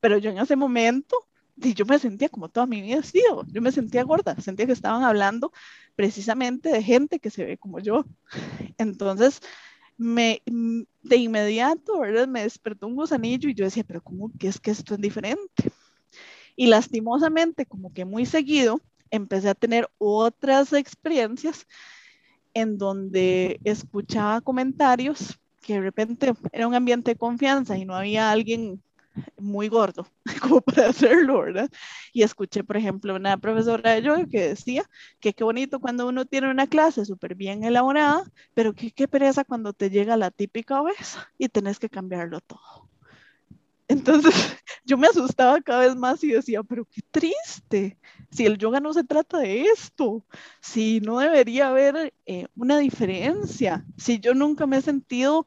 [0.00, 1.16] Pero yo en ese momento,
[1.56, 5.04] yo me sentía como toda mi vida sido, yo me sentía gorda, sentía que estaban
[5.04, 5.52] hablando
[5.94, 8.04] precisamente de gente que se ve como yo.
[8.78, 9.40] Entonces,
[9.96, 12.00] me, mm, de inmediato.
[12.28, 15.70] Me despertó un gusanillo y yo decía, pero ¿cómo que es que esto es diferente?
[16.56, 18.80] Y lastimosamente, como que muy seguido,
[19.10, 21.66] empecé a tener otras experiencias
[22.54, 28.30] en donde escuchaba comentarios que de repente era un ambiente de confianza y no había
[28.30, 28.82] alguien
[29.38, 30.06] muy gordo
[30.40, 31.70] como para hacerlo, ¿verdad?
[32.12, 34.84] Y escuché, por ejemplo, una profesora de yoga que decía
[35.20, 38.24] que qué bonito cuando uno tiene una clase súper bien elaborada,
[38.54, 42.88] pero que qué pereza cuando te llega la típica obesa y tenés que cambiarlo todo.
[43.88, 44.34] Entonces
[44.84, 47.98] yo me asustaba cada vez más y decía, pero qué triste,
[48.30, 50.24] si el yoga no se trata de esto,
[50.60, 55.46] si no debería haber eh, una diferencia, si yo nunca me he sentido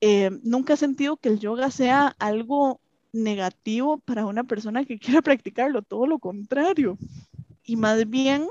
[0.00, 2.80] eh, nunca he sentido que el yoga sea algo
[3.12, 6.98] negativo para una persona que quiera practicarlo, todo lo contrario.
[7.64, 8.46] Y más bien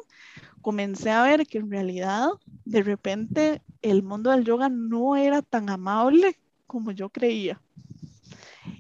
[0.62, 2.30] comencé a ver que en realidad
[2.66, 7.62] de repente el mundo del yoga no era tan amable como yo creía.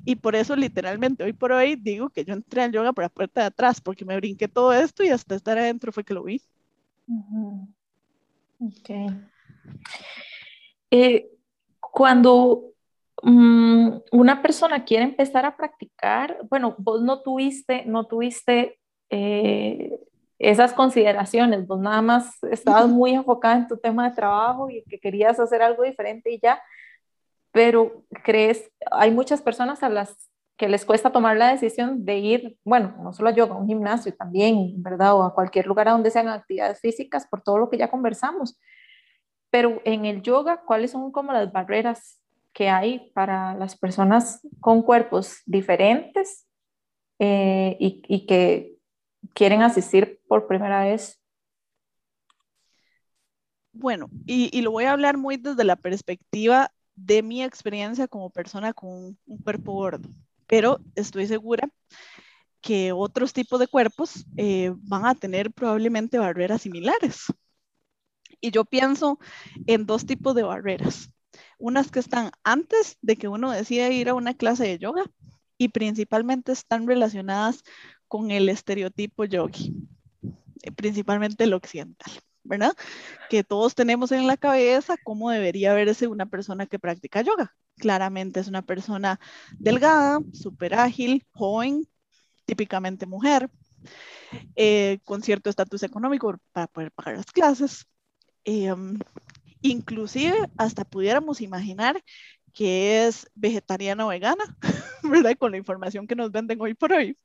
[0.06, 3.10] Y por eso literalmente hoy por hoy digo que yo entré al yoga por la
[3.10, 6.23] puerta de atrás, porque me brinqué todo esto y hasta estar adentro fue que lo
[6.23, 6.41] vi.
[8.60, 8.89] Ok.
[10.91, 11.33] Eh,
[11.93, 12.71] cuando
[13.21, 18.79] mm, una persona quiere empezar a practicar, bueno, vos no tuviste, no tuviste
[19.12, 19.99] eh,
[20.39, 24.99] esas consideraciones, vos nada más estabas muy enfocada en tu tema de trabajo y que
[24.99, 26.60] querías hacer algo diferente y ya,
[27.51, 32.58] pero crees, hay muchas personas a las que les cuesta tomar la decisión de ir,
[32.63, 35.13] bueno, no solo a yoga, a un gimnasio también, ¿verdad?
[35.15, 38.60] O a cualquier lugar a donde sean actividades físicas, por todo lo que ya conversamos.
[39.54, 42.20] Pero en el yoga, ¿cuáles son como las barreras
[42.54, 46.48] que hay para las personas con cuerpos diferentes
[47.20, 48.80] eh, y, que
[49.36, 51.22] quieren asistir por primera vez?
[53.74, 58.74] Bueno, y, lo voy a hablar muy desde la perspectiva de mi experiencia como persona
[58.74, 60.10] con un, cuerpo gordo,
[60.48, 61.70] pero estoy segura
[62.60, 67.28] que otros tipos de cuerpos eh, van a tener probablemente barreras similares.
[68.43, 69.19] Y yo pienso
[69.67, 71.10] en dos tipos de barreras.
[71.58, 75.06] Unas que están antes de que uno decida ir a una clase de yoga
[75.58, 77.63] y principalmente están relacionadas
[78.10, 79.73] con el estereotipo yogi,
[80.62, 82.12] eh, principalmente el occidental,
[82.43, 82.73] ¿verdad?
[83.29, 87.56] Que todos tenemos en la cabeza cómo debería verse una persona que practica yoga.
[87.77, 89.21] Claramente es una persona
[89.58, 91.88] delgada, súper ágil, joven,
[92.43, 93.49] típicamente mujer,
[94.58, 97.86] eh, con cierto estatus económico para poder pagar las clases.
[98.45, 98.99] Em,
[99.62, 102.03] inclusive hasta pudiéramos imaginar
[102.53, 104.43] que es vegetariana o vegana,
[105.03, 105.36] ¿verdad?
[105.38, 107.17] Con la información que nos venden hoy por hoy.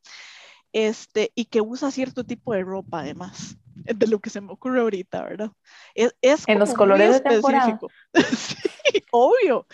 [0.73, 4.81] Este, y que usa cierto tipo de ropa además, de lo que se me ocurre
[4.81, 5.53] ahorita, ¿verdad?
[5.95, 7.91] Es, es en los colores específico.
[8.37, 9.67] sí, obvio.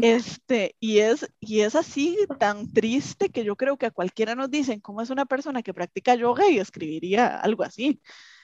[0.00, 4.50] Este, y es, y es así tan triste que yo creo que a cualquiera nos
[4.50, 8.00] dicen cómo es una persona que practica yoga y escribiría algo así.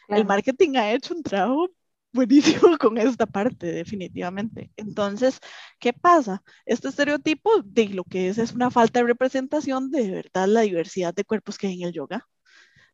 [0.08, 1.68] El marketing ha hecho un trabajo
[2.12, 4.70] buenísimo con esta parte, definitivamente.
[4.76, 5.40] Entonces,
[5.78, 6.42] ¿qué pasa?
[6.66, 11.14] Este estereotipo de lo que es es una falta de representación de, verdad la diversidad
[11.14, 12.26] de cuerpos que hay en el yoga.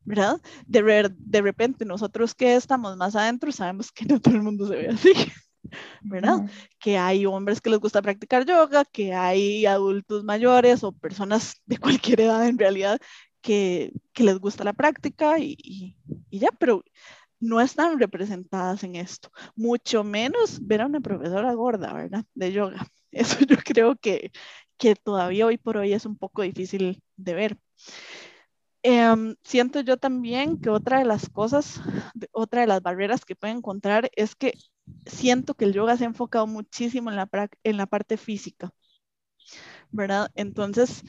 [0.04, 0.40] ¿Verdad?
[0.66, 4.76] De, de repente nosotros que estamos más adentro sabemos que no todo el mundo se
[4.76, 5.12] ve así.
[6.02, 6.48] ¿verdad?
[6.78, 11.78] Que hay hombres que les gusta practicar yoga, que hay adultos mayores o personas de
[11.78, 12.98] cualquier edad en realidad
[13.40, 15.96] que, que les gusta la práctica y, y,
[16.30, 16.84] y, ya, pero
[17.40, 22.24] no están representadas en esto, mucho menos ver a una profesora gorda, ¿verdad?
[22.34, 22.86] De yoga.
[23.12, 24.32] Eso yo creo que,
[24.76, 27.58] que todavía hoy por hoy es un poco difícil de ver.
[28.82, 31.80] Em, siento yo también que otra de las cosas,
[32.32, 34.54] otra de las barreras que pueden encontrar es que
[35.06, 37.28] siento que el yoga se ha enfocado muchísimo en la,
[37.64, 38.70] en la parte física,
[39.90, 40.30] ¿verdad?
[40.34, 41.02] Entonces,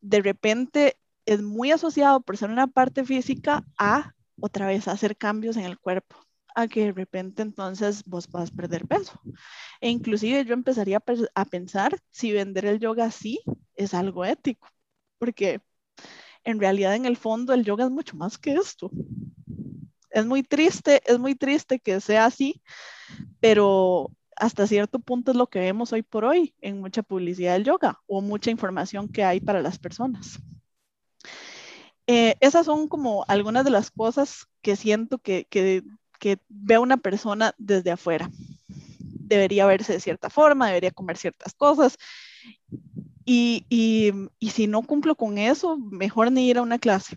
[0.00, 0.96] de repente
[1.26, 5.78] es muy asociado por ser una parte física a otra vez hacer cambios en el
[5.78, 6.16] cuerpo,
[6.54, 9.20] a que de repente entonces vos vas a perder peso.
[9.80, 13.40] E inclusive yo empezaría a, a pensar si vender el yoga así
[13.76, 14.68] es algo ético,
[15.18, 15.60] porque
[16.44, 18.90] en realidad en el fondo el yoga es mucho más que esto.
[20.10, 22.62] Es muy triste, es muy triste que sea así,
[23.40, 27.64] pero hasta cierto punto es lo que vemos hoy por hoy en mucha publicidad del
[27.64, 30.40] yoga o mucha información que hay para las personas.
[32.06, 35.82] Eh, esas son como algunas de las cosas que siento que, que,
[36.18, 38.30] que ve una persona desde afuera.
[38.98, 41.96] Debería verse de cierta forma, debería comer ciertas cosas.
[43.24, 47.16] Y, y, y si no cumplo con eso, mejor ni ir a una clase.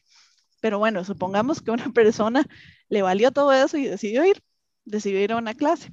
[0.62, 2.46] Pero bueno, supongamos que una persona
[2.90, 4.44] le valió todo eso y decidió ir,
[4.86, 5.92] decidió ir a una clase.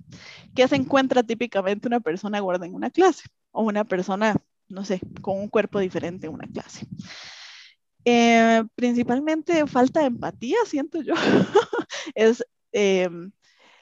[0.54, 3.24] ¿Qué se encuentra típicamente una persona gorda en una clase?
[3.52, 4.36] O una persona,
[4.68, 6.86] no sé, con un cuerpo diferente en una clase.
[8.04, 11.14] Eh, principalmente falta de empatía, siento yo.
[12.14, 13.32] es em,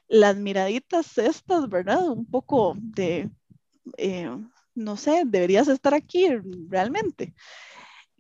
[0.09, 2.09] las miraditas estas, ¿verdad?
[2.11, 3.31] Un poco de,
[3.99, 4.31] eh,
[4.75, 6.29] no sé, deberías estar aquí
[6.69, 7.35] realmente.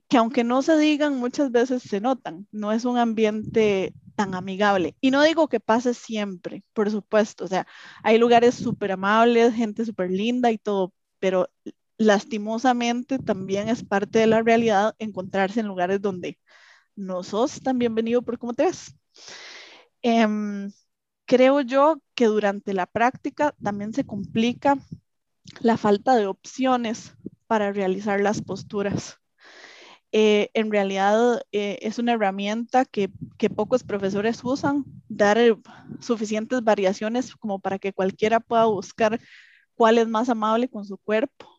[0.09, 2.47] Que aunque no se digan, muchas veces se notan.
[2.53, 4.97] No es un ambiente tan amigable.
[5.01, 7.45] Y no digo que pase siempre, por supuesto.
[7.45, 7.67] O sea,
[8.03, 11.49] hay lugares súper amables, gente súper linda y todo, pero
[11.99, 16.39] lastimosamente también es parte de la realidad encontrarse en lugares donde
[16.97, 18.95] no sos tan bienvenido por cómo te ves.
[20.03, 20.73] Em,
[21.27, 24.79] creo yo que durante la práctica también se complica
[25.61, 27.15] la falta de opciones
[27.47, 29.19] para realizar las posturas.
[30.13, 33.11] Eh, en realidad eh, es una herramienta que,
[33.55, 35.57] pocos profesores usan, dar eh,
[36.01, 39.21] suficientes variaciones como para que cualquiera pueda buscar
[39.75, 41.58] cuál es más amable con su cuerpo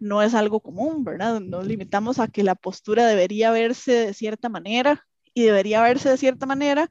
[0.00, 1.40] no es algo común, ¿verdad?
[1.40, 6.16] Nos limitamos a que la postura debería verse de cierta manera y debería verse de
[6.16, 6.90] cierta manera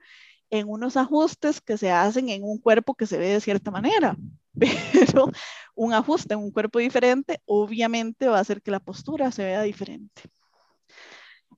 [0.52, 4.16] en unos ajustes que se hacen en un cuerpo que se ve de cierta manera.
[4.94, 5.32] Pero
[5.76, 9.64] un ajuste en un cuerpo diferente obviamente va a hacer que la postura se vea
[9.64, 10.24] diferente.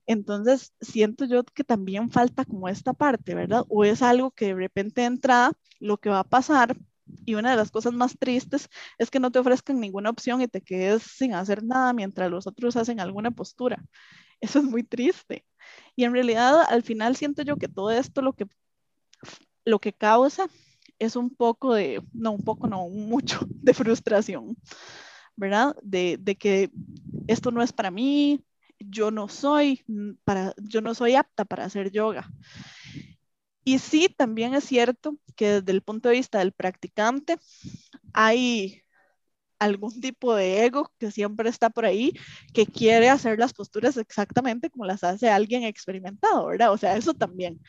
[0.06, 3.64] Entonces, siento yo que también falta como esta parte, ¿verdad?
[3.68, 6.76] O es algo que de repente de entrada lo que va a pasar
[7.24, 10.48] y una de las cosas más tristes es que no te ofrezcan ninguna opción y
[10.48, 13.82] te quedes sin hacer nada mientras los otros hacen alguna postura.
[14.40, 15.44] Eso es muy triste.
[15.96, 18.46] Y en realidad, al final siento yo que todo esto lo que,
[19.64, 20.46] lo que causa
[20.98, 24.56] es un poco de, no, un poco, no, mucho de frustración,
[25.36, 25.76] ¿verdad?
[25.82, 26.70] De, de que
[27.28, 28.44] esto no es para mí,
[28.78, 29.84] yo no soy
[30.24, 32.28] para, yo no soy apta para hacer yoga.
[33.64, 37.38] Y sí, también es cierto que desde el punto de vista del practicante
[38.12, 38.82] hay
[39.62, 42.12] algún tipo de ego que siempre está por ahí,
[42.52, 46.72] que quiere hacer las posturas exactamente como las hace alguien experimentado, ¿verdad?
[46.72, 47.60] O sea, eso también.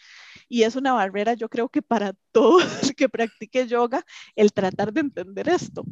[0.49, 4.03] Y es una barrera, yo creo que para todo el que practique yoga,
[4.35, 5.85] el tratar de entender esto,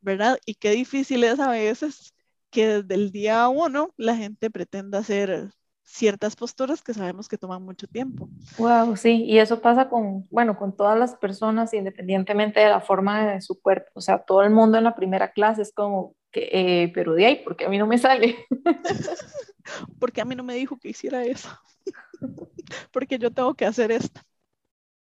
[0.00, 0.38] ¿verdad?
[0.46, 2.14] Y qué difícil es a veces
[2.50, 5.50] que desde el día uno la gente pretenda hacer
[5.90, 8.28] ciertas posturas que sabemos que toman mucho tiempo.
[8.58, 13.32] Wow, sí, y eso pasa con, bueno, con todas las personas independientemente de la forma
[13.32, 16.48] de su cuerpo, o sea, todo el mundo en la primera clase es como que,
[16.52, 18.36] eh, pero de ahí, porque a mí no me sale.
[19.98, 21.48] porque a mí no me dijo que hiciera eso.
[22.92, 24.20] porque yo tengo que hacer esto.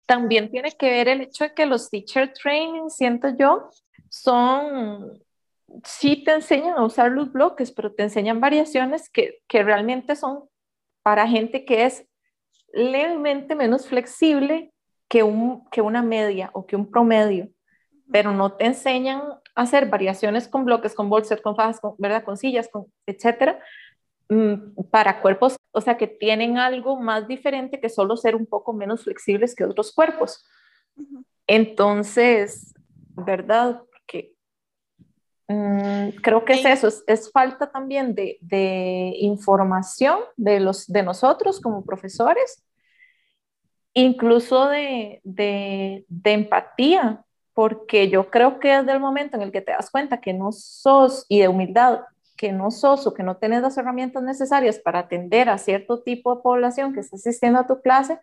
[0.05, 3.71] También tiene que ver el hecho de que los teacher training, siento yo,
[4.11, 5.21] son
[5.85, 10.45] sí te enseñan a usar los bloques, pero te enseñan variaciones que, que realmente son
[11.07, 12.05] para gente que es
[12.73, 14.73] levemente menos flexible
[15.09, 17.49] que, un, que una media o que un promedio,
[18.11, 19.21] pero no te enseñan
[19.55, 22.25] a hacer variaciones con bloques, con bolsas, con fajas, con, ¿verdad?
[22.25, 23.61] con sillas, con, etcétera,
[24.29, 28.73] mm, para cuerpos, o sea, que tienen algo más diferente que solo ser un poco
[28.73, 30.45] menos flexibles que otros cuerpos.
[31.47, 32.75] Entonces,
[33.15, 33.81] ¿verdad?
[35.49, 41.61] Mm, creo que es eso, es, falta también de, de, información de, los, de nosotros
[41.61, 42.65] como profesores,
[43.95, 47.25] incluso de, de, de, empatía,
[47.55, 50.51] porque yo creo que desde el momento en el que te das cuenta que no
[50.53, 52.01] sos, y de humildad,
[52.37, 56.35] que no sos o que no tienes las herramientas necesarias para atender a cierto tipo
[56.35, 58.19] de población que está asistiendo a tu clase,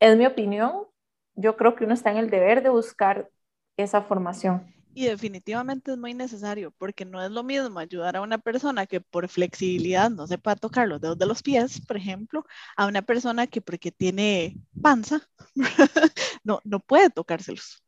[0.00, 0.86] es mi opinión,
[1.34, 3.30] yo creo que uno está en el deber de buscar
[3.76, 4.79] esa formación.
[4.92, 9.00] Y definitivamente es muy necesario porque no es lo mismo ayudar a una persona que
[9.00, 12.44] por flexibilidad no sepa tocar los dedos de los pies, por ejemplo,
[12.76, 15.20] a una persona que porque tiene panza
[16.44, 17.82] no, no puede tocárselos.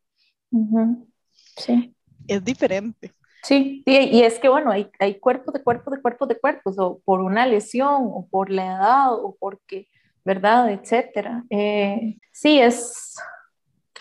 [1.57, 1.93] Sí.
[2.27, 3.13] Es diferente.
[3.43, 7.01] Sí, y es que bueno, hay, hay cuerpos de cuerpos de cuerpos de cuerpos, o
[7.03, 9.89] por una lesión, o por la edad, o porque,
[10.23, 10.71] ¿verdad?
[10.71, 11.43] Etcétera.
[11.49, 13.15] Eh, sí, es,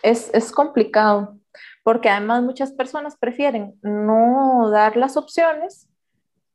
[0.04, 1.40] es, es complicado
[1.82, 5.88] porque además muchas personas prefieren no dar las opciones,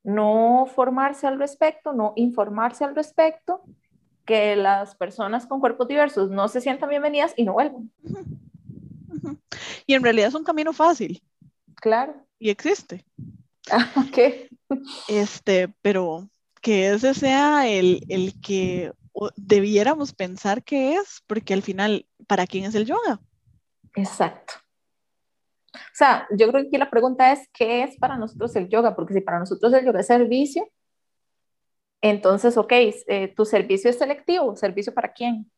[0.03, 3.61] no formarse al respecto, no informarse al respecto,
[4.25, 7.91] que las personas con cuerpos diversos no se sientan bienvenidas y no vuelvan.
[9.85, 11.23] Y en realidad es un camino fácil.
[11.75, 12.13] Claro.
[12.39, 13.05] Y existe.
[13.71, 14.79] Ah, ok.
[15.07, 16.29] Este, pero
[16.61, 18.91] que ese sea el, el que
[19.35, 23.19] debiéramos pensar que es, porque al final, ¿para quién es el yoga?
[23.95, 24.55] Exacto.
[25.77, 28.95] O sea, yo creo que aquí la pregunta es, ¿qué es para nosotros el yoga?
[28.95, 30.67] Porque si para nosotros el yoga es servicio,
[32.01, 34.55] entonces, ok, eh, tu servicio es selectivo.
[34.55, 35.49] ¿Servicio para quién?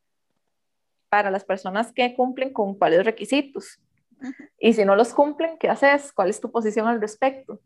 [1.09, 3.79] Para las personas que cumplen con cuáles requisitos.
[4.59, 6.11] Y si no los cumplen, ¿qué haces?
[6.11, 7.59] ¿Cuál es tu posición al respecto?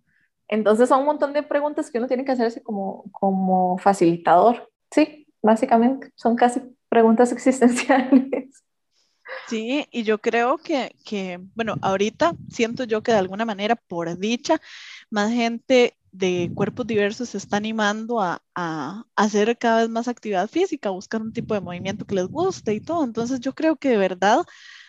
[0.48, 4.70] Entonces son un montón de preguntas que uno tiene que hacerse como, como facilitador.
[4.92, 8.64] Sí, básicamente son casi preguntas existenciales.
[9.48, 14.18] Sí, y yo creo que, que, bueno, ahorita siento yo que de alguna manera, por
[14.18, 14.62] dicha,
[15.10, 20.50] más gente de cuerpos diversos se está animando a, a, hacer cada vez más actividad
[20.50, 23.04] física, a buscar un tipo de movimiento que les guste y todo.
[23.04, 24.44] Entonces yo creo que de verdad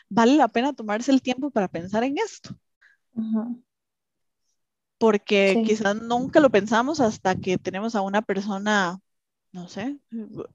[0.09, 2.55] vale la pena tomarse el tiempo para pensar en esto.
[4.99, 9.01] Porque quizás nunca lo pensamos hasta que tenemos a una persona
[9.55, 9.97] no sé,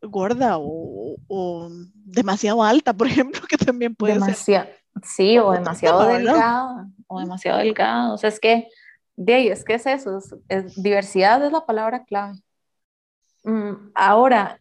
[0.02, 4.78] gorda o, demasiado alta, por ejemplo, que también puede ser.
[5.04, 8.14] Sí, o demasiado delgada, o demasiado delgada.
[8.14, 8.68] O sea, es que,
[9.16, 10.20] de ahí, es que es eso,
[10.50, 12.40] es, diversidad es la palabra clave.
[13.46, 14.60] Mm, ahora,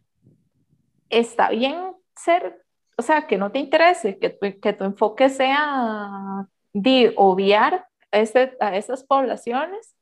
[1.11, 2.65] está bien ser,
[2.97, 8.57] o sea, que no te interese, que tu, que tu enfoque sea de obviar ese,
[8.61, 9.97] a esas poblaciones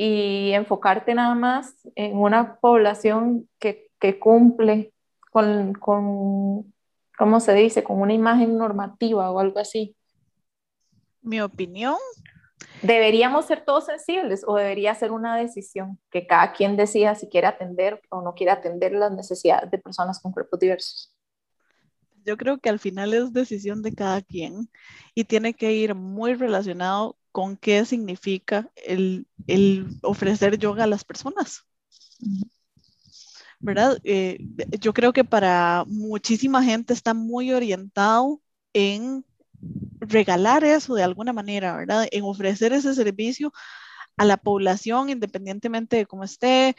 [0.00, 4.92] y enfocarte nada más en una población que, que cumple
[5.32, 6.72] con, con,
[7.18, 9.96] ¿cómo se dice?, con una imagen normativa o algo así.
[11.20, 11.96] Mi opinión.
[12.80, 17.48] ¿Deberíamos ser todos sensibles o debería ser una decisión que cada quien decida si quiere
[17.48, 21.12] atender o no quiere atender las necesidades de personas con cuerpos diversos?
[22.24, 24.70] Yo creo que al final es decisión de cada quien
[25.12, 29.24] y tiene que ir muy relacionado con qué significa el,
[30.02, 31.62] ofrecer yoga a las personas.
[33.60, 34.00] ¿Verdad?
[34.02, 34.44] Eh,
[34.80, 38.40] yo creo que para muchísima gente está muy orientado
[38.72, 39.24] en
[40.00, 42.08] regalar eso de alguna manera, ¿verdad?
[42.10, 43.52] En ofrecer ese servicio
[44.16, 46.74] a la población independientemente de cómo esté,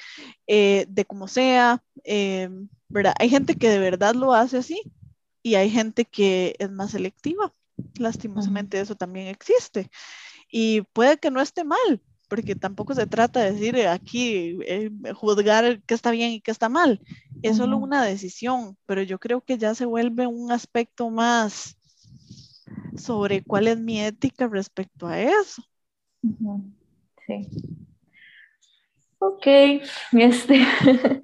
[0.46, 2.50] eh, de cómo sea, eh,
[2.90, 3.16] ¿verdad?
[3.18, 4.82] Hay gente que de verdad lo hace así
[5.42, 7.54] y hay gente que es más selectiva.
[7.98, 9.90] Lastimosamente eso también existe.
[10.50, 15.82] Y puede que no esté mal, porque tampoco se trata de decir aquí, eh, juzgar
[15.84, 17.02] qué está bien y qué está mal.
[17.42, 21.78] Es solo una decisión, pero yo creo que ya se vuelve un aspecto más
[22.96, 25.64] sobre cuál es mi ética respecto a eso.
[27.26, 27.48] Sí.
[29.20, 29.46] Ok,
[30.14, 30.66] este,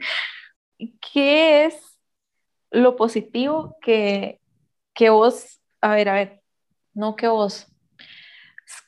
[1.13, 1.75] ¿qué es
[2.71, 4.41] lo positivo que,
[4.93, 6.41] que vos, a ver, a ver,
[6.93, 7.67] no que vos,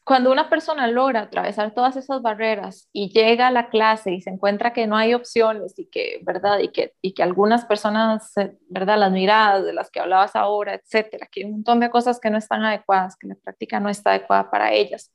[0.07, 4.29] cuando una persona logra atravesar todas esas barreras y llega a la clase y se
[4.29, 6.59] encuentra que no hay opciones y que, ¿verdad?
[6.59, 8.31] Y que, y que algunas personas,
[8.69, 8.97] ¿verdad?
[8.97, 12.29] Las miradas de las que hablabas ahora, etcétera, que hay un montón de cosas que
[12.29, 15.13] no están adecuadas, que la práctica no está adecuada para ellas.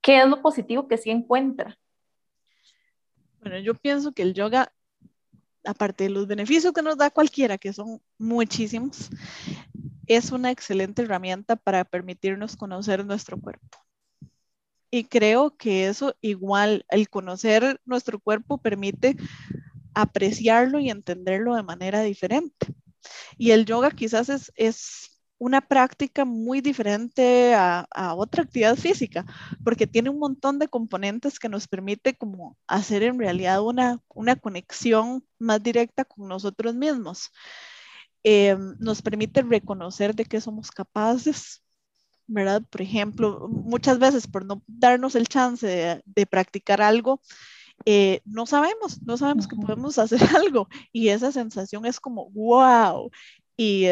[0.00, 1.76] ¿Qué es lo positivo que sí encuentra?
[3.40, 4.72] Bueno, yo pienso que el yoga,
[5.62, 9.10] aparte de los beneficios que nos da cualquiera, que son muchísimos,
[10.06, 13.85] es una excelente herramienta para permitirnos conocer nuestro cuerpo.
[14.96, 19.14] Y creo que eso igual, el conocer nuestro cuerpo permite
[19.92, 22.68] apreciarlo y entenderlo de manera diferente.
[23.36, 29.26] Y el yoga quizás es, es una práctica muy diferente a, a, otra actividad física,
[29.62, 34.36] porque tiene un montón de componentes que nos permite como hacer en realidad una, una
[34.36, 37.32] conexión más directa con nosotros mismos.
[38.24, 41.65] Eh, nos permite reconocer de qué somos capaces,
[42.26, 42.62] ¿verdad?
[42.68, 47.20] Por ejemplo, muchas veces por no darnos el chance de, practicar algo,
[47.84, 53.10] eh, no sabemos, no sabemos que podemos hacer algo y esa sensación es como, wow,
[53.56, 53.86] y,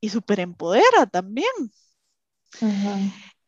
[0.00, 1.46] y súper empodera también.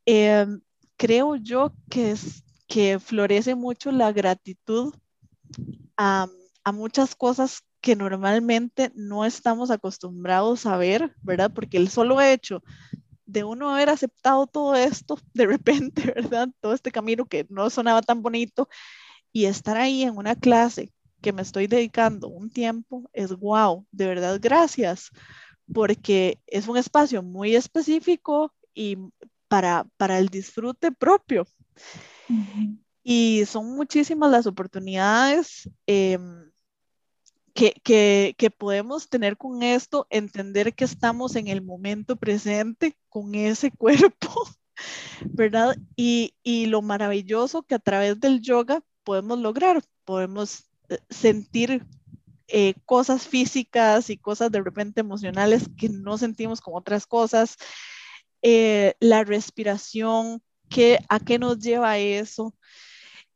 [0.06, 0.60] Em,
[0.96, 4.94] creo yo que, es, que florece mucho la gratitud
[5.96, 6.26] a,
[6.64, 11.52] a muchas cosas que normalmente no estamos acostumbrados a ver, ¿verdad?
[11.54, 12.62] Porque el solo hecho
[13.26, 16.48] de uno haber aceptado todo esto de repente, ¿verdad?
[16.60, 18.68] Todo este camino que no sonaba tan bonito
[19.32, 24.06] y estar ahí en una clase que me estoy dedicando un tiempo es wow, de
[24.06, 25.10] verdad gracias,
[25.72, 28.98] porque es un espacio muy específico y
[29.48, 31.46] para, para el disfrute propio.
[33.02, 35.68] Y son muchísimas las oportunidades.
[35.86, 36.18] Eh,
[37.54, 43.70] que, que, podemos tener con esto, entender que estamos en el momento presente con ese
[43.78, 44.48] cuerpo,
[45.24, 45.76] ¿verdad?
[45.96, 51.86] Y, y lo maravilloso que a través del yoga podemos lograr, podemos eh, sentir
[52.48, 57.56] eh, cosas físicas y cosas de repente emocionales que no sentimos con otras cosas,
[58.42, 62.54] eh, la respiración, ¿qué, ¿a qué nos lleva eso?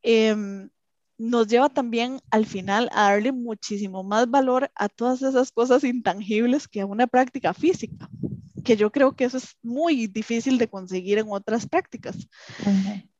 [0.02, 0.68] Em,
[1.18, 6.68] nos lleva también al final a darle muchísimo más valor a todas esas cosas intangibles
[6.68, 8.08] que a una práctica física,
[8.64, 12.16] que yo creo que eso es muy difícil de conseguir en otras prácticas.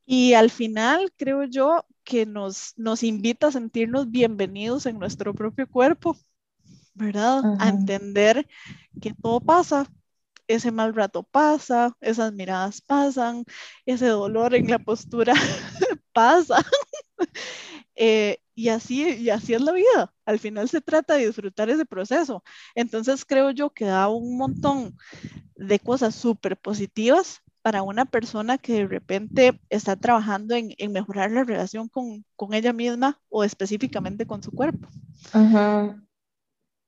[0.07, 5.69] Y al final creo yo que nos, nos invita a sentirnos bienvenidos en nuestro propio
[5.69, 6.17] cuerpo,
[6.95, 7.43] ¿verdad?
[7.59, 8.47] A entender
[9.03, 9.87] que todo pasa,
[10.47, 13.45] ese mal rato pasa, esas miradas pasan,
[13.85, 15.35] ese dolor en la postura
[16.13, 16.65] pasa.
[18.01, 20.15] Eh, y, así, y así es la vida.
[20.25, 22.45] Al final se trata de disfrutar ese proceso.
[22.77, 24.97] Entonces creo yo que da un montón
[25.57, 31.43] de cosas súper positivas para una persona que de repente está trabajando en, mejorar la
[31.43, 34.89] relación con, con, ella misma o específicamente con su cuerpo.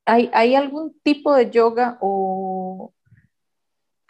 [0.07, 2.95] ¿Hay, ¿Hay algún tipo de yoga o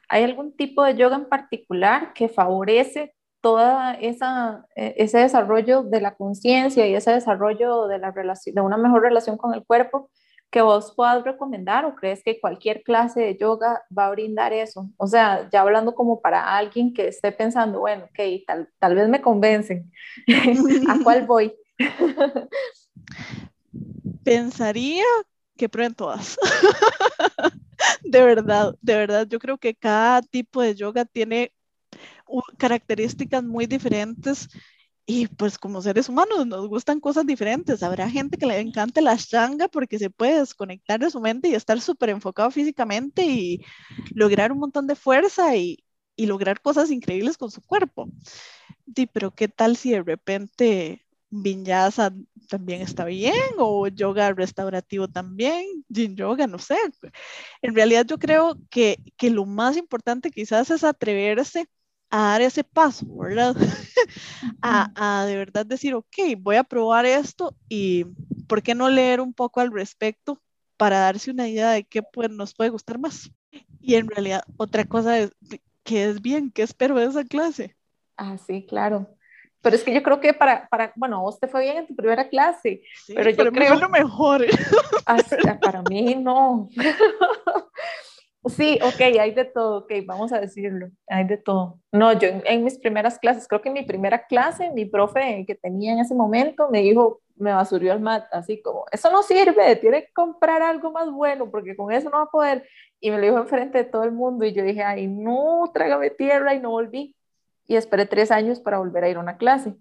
[0.06, 6.00] hay algún tipo de yoga en particular que favorece toda esa, e, ese desarrollo de
[6.00, 10.10] la conciencia y ese desarrollo de, la relación, de una mejor relación con el cuerpo
[10.50, 14.90] que vos puedas recomendar o crees que cualquier clase de yoga va a brindar eso?
[14.96, 19.08] O sea, ya hablando como para alguien que esté pensando, bueno, ok, tal, tal vez
[19.08, 19.90] me convencen,
[20.88, 21.54] ¿a cuál voy?
[24.24, 25.04] Pensaría
[25.56, 26.36] que prueben todas.
[28.02, 31.52] de verdad, de verdad, yo creo que cada tipo de yoga tiene
[32.58, 34.48] características muy diferentes
[35.06, 37.82] y pues como seres humanos nos gustan cosas diferentes.
[37.82, 41.54] Habrá gente que le encanta la shanga porque se puede desconectar de su mente y
[41.54, 43.60] estar súper enfocado físicamente y
[44.14, 45.84] lograr un montón de fuerza y,
[46.16, 48.08] y lograr cosas increíbles con su cuerpo.
[48.94, 52.12] Sí, pero ¿qué tal si de repente vinyasa
[52.48, 56.76] también está bien o yoga restaurativo también, yin yoga, no sé.
[57.62, 61.68] En realidad yo creo que, que lo más importante quizás es atreverse
[62.10, 63.54] a dar ese paso, ¿verdad?
[64.62, 68.04] a, a, de verdad decir, ok, voy a probar esto y
[68.48, 70.40] ¿por qué no leer un poco al respecto
[70.76, 73.30] para darse una idea de qué pues, nos puede gustar más?
[73.80, 75.30] Y en realidad, otra cosa es
[75.84, 77.76] que es bien, ¿qué espero de esa clase?
[78.16, 79.16] Ah, sí, claro.
[79.62, 81.94] Pero es que yo creo que para, para bueno, vos te fue bien en tu
[81.94, 82.82] primera clase,
[83.14, 83.74] pero yo creo...
[83.74, 84.46] lo mejor.
[85.60, 86.68] Para mí no.
[88.46, 91.78] Sí, ok, hay de todo, ok, vamos a decirlo, hay de todo.
[91.92, 95.54] No, yo en, mis primeras clases, creo que en mi primera clase, mi profe que
[95.54, 99.76] tenía en ese momento me dijo, me basurió el mat, así como, eso no sirve,
[99.76, 102.66] tiene que comprar algo más bueno, porque con eso no va a poder.
[102.98, 106.10] Y me lo dijo enfrente de todo el mundo y yo dije, ay, no, trágame
[106.10, 107.14] tierra y no volví.
[107.66, 109.74] Y esperé tres años para volver a ir a una clase.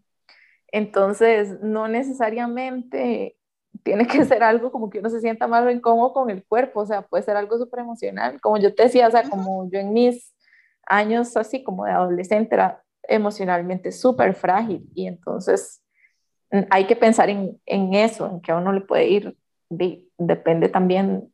[0.72, 3.38] Entonces, no necesariamente
[3.84, 6.86] tiene que ser algo como que uno se sienta más incómodo con el cuerpo, o
[6.86, 8.40] sea, puede ser algo súper emocional.
[8.42, 10.34] Como yo te decía, o sea, como yo en mis
[10.86, 15.82] años así como de adolescente era emocionalmente súper frágil y entonces
[16.52, 19.38] mm, hay que pensar en, en, eso, en que a uno le puede ir,
[19.70, 21.32] depende también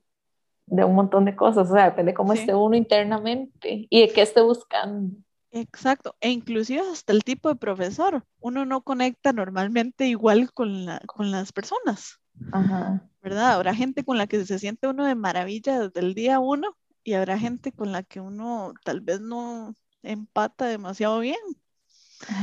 [0.68, 4.22] de un montón de cosas, o sea, depende cómo esté uno internamente y de qué
[4.22, 5.16] esté buscando.
[5.52, 8.26] Exacto, e inclusive hasta el tipo de profesor.
[8.40, 12.20] Uno no conecta normalmente igual con, la, con las personas.
[12.52, 13.08] Ajá.
[13.22, 13.54] ¿Verdad?
[13.54, 17.14] Habrá gente con la que se siente uno de maravilla desde el día uno y
[17.14, 21.38] habrá gente con la que uno tal vez no empata demasiado bien.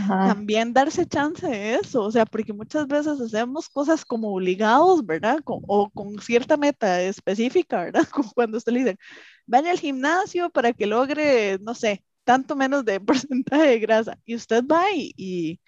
[0.07, 5.40] También darse chance de eso, o sea, porque muchas veces hacemos cosas como obligados, ¿verdad?
[5.45, 8.03] o con cierta meta específica, ¿verdad?
[8.12, 8.99] Como cuando usted le dice,
[9.47, 14.18] vaya al gimnasio para que logre, no sé, tanto menos de porcentaje de grasa.
[14.24, 15.61] Y usted va y, y,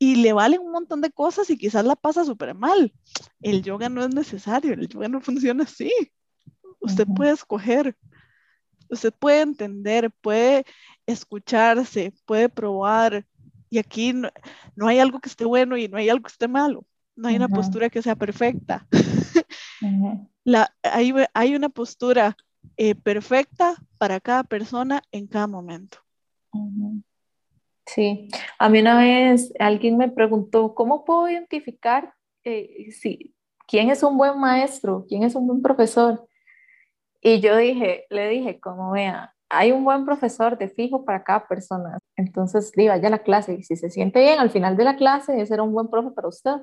[0.00, 2.92] le valen un montón de cosas y quizás la pasa súper mal.
[3.40, 5.92] El yoga no es necesario, el yoga no funciona así.
[6.80, 7.96] Usted puede escoger,
[8.88, 10.64] usted puede entender, puede
[11.06, 13.26] escucharse, puede probar.
[13.70, 16.86] Y aquí no, hay algo que esté bueno y no hay algo que esté malo.
[17.16, 18.86] No hay una postura que sea perfecta.
[20.44, 22.36] La, hay, hay una postura
[22.76, 25.98] eh, perfecta para cada persona en cada momento.
[27.88, 28.28] Sí,
[28.58, 32.12] a mí una vez alguien me preguntó, ¿cómo puedo identificar
[32.44, 33.34] eh, si,
[33.66, 36.28] quién es un buen maestro, quién es un buen profesor?
[37.22, 41.48] Y yo dije, le dije, como vea, hay un buen profesor de fijo para cada
[41.48, 41.98] persona.
[42.16, 44.96] Entonces, diga, vaya a la clase y si se siente bien al final de la
[44.96, 46.56] clase, ese era un buen profe para usted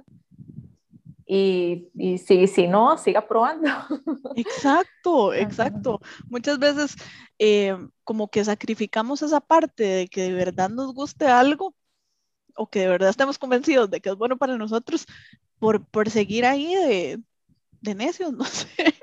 [1.26, 3.67] y, y si, si no, siga probando.
[4.36, 5.99] Exacto, exacto.
[6.30, 6.95] Muchas veces
[7.39, 11.76] eh, como que sacrificamos esa parte de que de verdad nos guste algo
[12.55, 15.05] o que de verdad estemos convencidos de que es bueno para nosotros
[15.59, 17.19] por, por seguir ahí de,
[17.82, 18.93] de necios, no sé.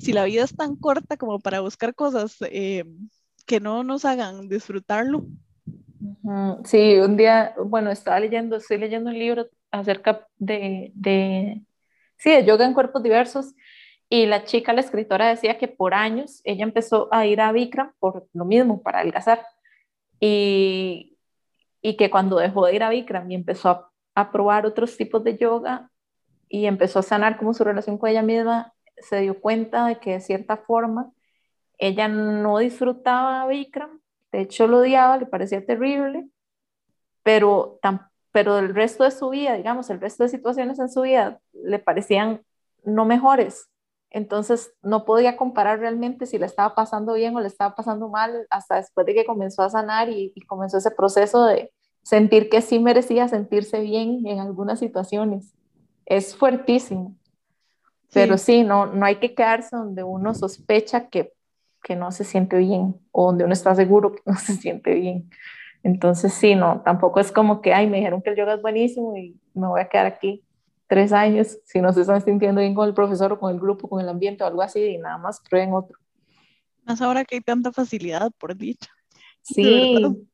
[0.00, 2.84] si la vida es tan corta como para buscar cosas eh,
[3.46, 5.26] que no nos hagan disfrutarlo.
[6.64, 9.48] Sí, un día, bueno, estaba leyendo, estoy leyendo un libro
[9.80, 11.62] acerca de, de,
[12.16, 13.54] sí, de yoga en cuerpos diversos.
[14.08, 17.92] Y la chica, la escritora, decía que por años ella empezó a ir a Bikram
[17.98, 19.44] por lo mismo, para adelgazar.
[20.20, 21.18] Y,
[21.82, 25.36] y que cuando dejó de ir a Bikram y empezó a, probar otros tipos de
[25.36, 25.90] yoga
[26.48, 30.12] y empezó a sanar como su relación con ella misma, se dio cuenta de que
[30.12, 31.10] de cierta forma
[31.78, 34.00] ella no disfrutaba Bikram,
[34.30, 36.28] de hecho lo odiaba, le parecía terrible,
[37.24, 41.02] pero tampoco pero el resto de su vida, digamos, el resto de situaciones en su
[41.02, 42.42] vida le parecían
[42.82, 43.70] no mejores.
[44.10, 48.44] Entonces no podía comparar realmente si le estaba pasando bien o le estaba pasando mal
[48.50, 51.70] hasta después de que comenzó a sanar y, comenzó ese proceso de
[52.02, 55.54] sentir que sí merecía sentirse bien en algunas situaciones.
[56.04, 57.14] Es fuertísimo.
[58.12, 61.32] Pero sí, no, no hay que quedarse donde uno sospecha que,
[61.84, 65.30] que no se siente bien o donde uno está seguro que no se siente bien.
[65.84, 69.14] Entonces, sí, no, tampoco es como que, ay, me dijeron que el yoga es buenísimo
[69.18, 70.42] y me voy a quedar aquí
[70.86, 73.86] tres años si no se están sintiendo bien con el profesor o con el grupo,
[73.86, 75.98] con el ambiente o algo así, y nada más prueben otro.
[76.84, 78.90] Más ahora que hay tanta facilidad, por dicho.
[79.42, 80.26] Sí.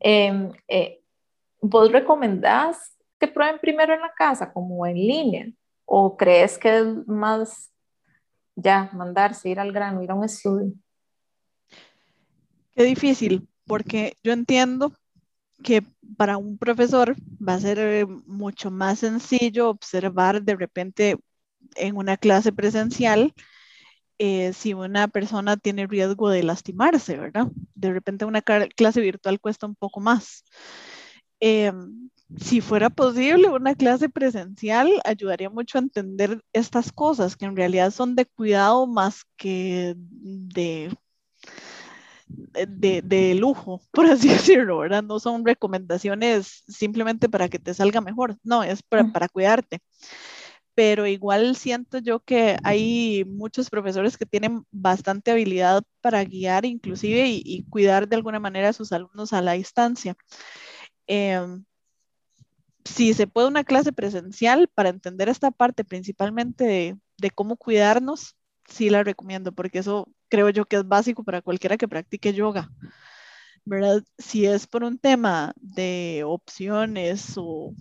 [0.00, 1.00] Em, eh,
[1.62, 5.46] ¿Vos recomendás que prueben primero en la casa, como en línea?
[5.84, 7.72] ¿O crees que es más
[8.56, 10.72] ya mandarse, ir al grano, ir a un estudio?
[12.72, 14.92] Qué difícil, porque yo entiendo
[15.62, 15.84] que
[16.16, 21.16] para un profesor va a ser eh, mucho más sencillo observar de repente
[21.76, 23.32] en una clase presencial
[24.18, 27.46] eh, si una persona tiene riesgo de lastimarse, ¿verdad?
[27.76, 30.42] De repente una clase virtual cuesta un poco más.
[31.38, 37.54] Em, si fuera posible, una clase presencial ayudaría mucho a entender estas cosas que en
[37.54, 40.90] realidad son de cuidado más que de
[42.52, 45.02] de, lujo, por así decirlo, ¿verdad?
[45.02, 49.80] No son recomendaciones simplemente para que te salga mejor, no, es para, para cuidarte.
[50.74, 57.28] Pero igual siento yo que hay muchos profesores que tienen bastante habilidad para guiar inclusive
[57.28, 60.16] y, cuidar de alguna manera a sus alumnos a la distancia.
[61.06, 61.64] Em,
[62.84, 68.36] si se puede una clase presencial para entender esta parte principalmente de, de cómo cuidarnos,
[68.66, 72.70] sí la recomiendo porque eso creo yo que es básico para cualquiera que practique yoga.
[73.64, 74.02] ¿Verdad?
[74.18, 77.74] Si es por un tema de opciones o,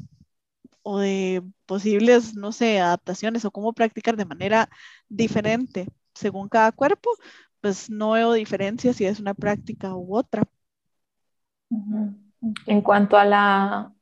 [0.84, 4.70] o de posibles, no sé, adaptaciones o cómo practicar de manera
[5.08, 7.10] diferente según cada cuerpo,
[7.62, 10.44] pues no veo diferencia si es una práctica u otra.
[12.66, 13.94] En cuanto a la,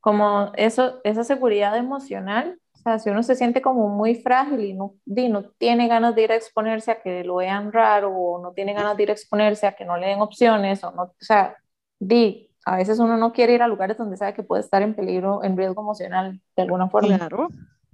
[0.00, 4.94] como eso, esa seguridad emocional, sea, si uno se siente como muy frágil y no,
[5.06, 8.74] no tiene ganas de ir a exponerse a que lo vean raro o no tiene
[8.74, 11.56] ganas de ir a exponerse a que no le den opciones o no, o sea,
[11.98, 14.94] di, a veces uno no quiere ir a lugares donde sabe que puede estar en
[14.94, 17.16] peligro, en riesgo emocional de alguna forma.
[17.16, 17.48] Claro,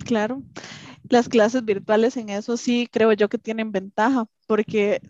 [0.05, 0.43] claro.
[1.09, 5.01] Las clases virtuales en eso sí creo yo que tienen ventaja porque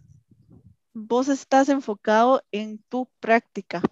[0.94, 3.82] vos estás enfocado en tu práctica,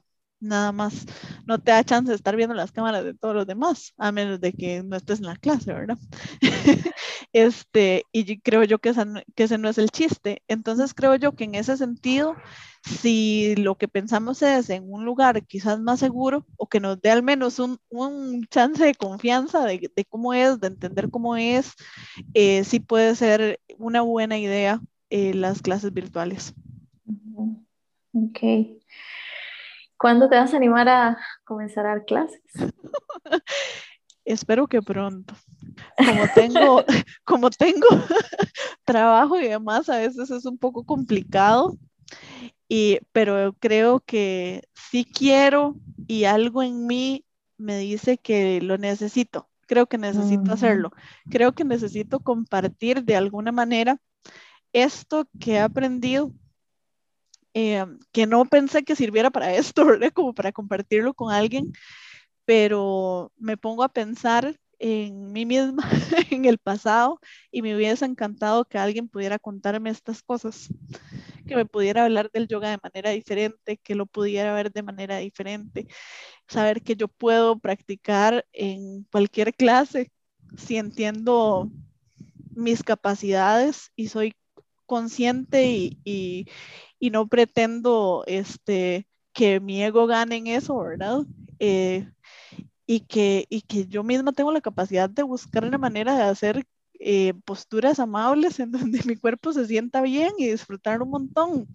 [0.40, 1.06] nada más.
[1.46, 4.40] No te da chance de estar viendo las cámaras de todos los demás, a menos
[4.40, 5.98] de que no estés en la clase, ¿verdad?
[7.32, 8.92] este, y creo yo que,
[9.34, 10.42] que ese no es el chiste.
[10.48, 12.36] Entonces creo yo que en ese sentido,
[12.82, 17.10] si lo que pensamos es en un lugar quizás más seguro o que nos dé
[17.10, 21.74] al menos un, un chance de confianza de, de, cómo es, de entender cómo es,
[22.34, 24.80] eh, sí puede ser una buena idea
[25.10, 26.54] eh, las clases virtuales.
[28.12, 28.79] Ok.
[30.00, 32.40] ¿Cuándo te vas a animar a comenzar a dar clases?
[34.24, 35.34] Espero que pronto.
[35.98, 36.84] Como tengo,
[37.24, 37.86] como tengo
[38.86, 41.76] trabajo y demás, a veces es un poco complicado.
[42.66, 45.76] Y, pero creo que sí quiero
[46.06, 47.26] y algo en mí
[47.58, 49.50] me dice que lo necesito.
[49.66, 50.92] Creo que necesito hacerlo.
[51.28, 54.00] Creo que necesito compartir de alguna manera
[54.72, 56.32] esto que he aprendido
[57.54, 60.12] eh, que no pensé que sirviera para esto, ¿verdad?
[60.12, 61.72] Como para compartirlo con alguien,
[62.44, 65.82] pero me pongo a pensar en mí misma,
[66.30, 67.20] en el pasado,
[67.52, 70.68] y me hubiese encantado que alguien pudiera contarme estas cosas,
[71.46, 75.18] que me pudiera hablar del yoga de manera diferente, que lo pudiera ver de manera
[75.18, 75.86] diferente,
[76.48, 80.10] saber que yo puedo practicar en cualquier clase
[80.56, 81.70] si entiendo
[82.54, 84.34] mis capacidades y soy
[84.86, 86.46] consciente y, y
[87.08, 91.20] no pretendo este, que mi ego gane en eso, ¿verdad?
[91.58, 92.06] Eh,
[92.86, 96.66] y, que, y que yo misma tengo la capacidad de buscar una manera de hacer
[96.98, 101.66] eh, posturas amables en donde mi cuerpo se sienta bien y disfrutar un montón.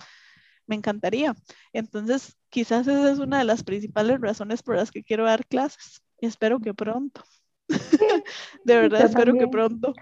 [0.67, 1.36] Me encantaría.
[1.73, 6.01] Entonces, quizás esa es una de las principales razones por las que quiero dar clases.
[6.19, 7.23] Espero que pronto.
[8.63, 9.93] de verdad, espero que pronto.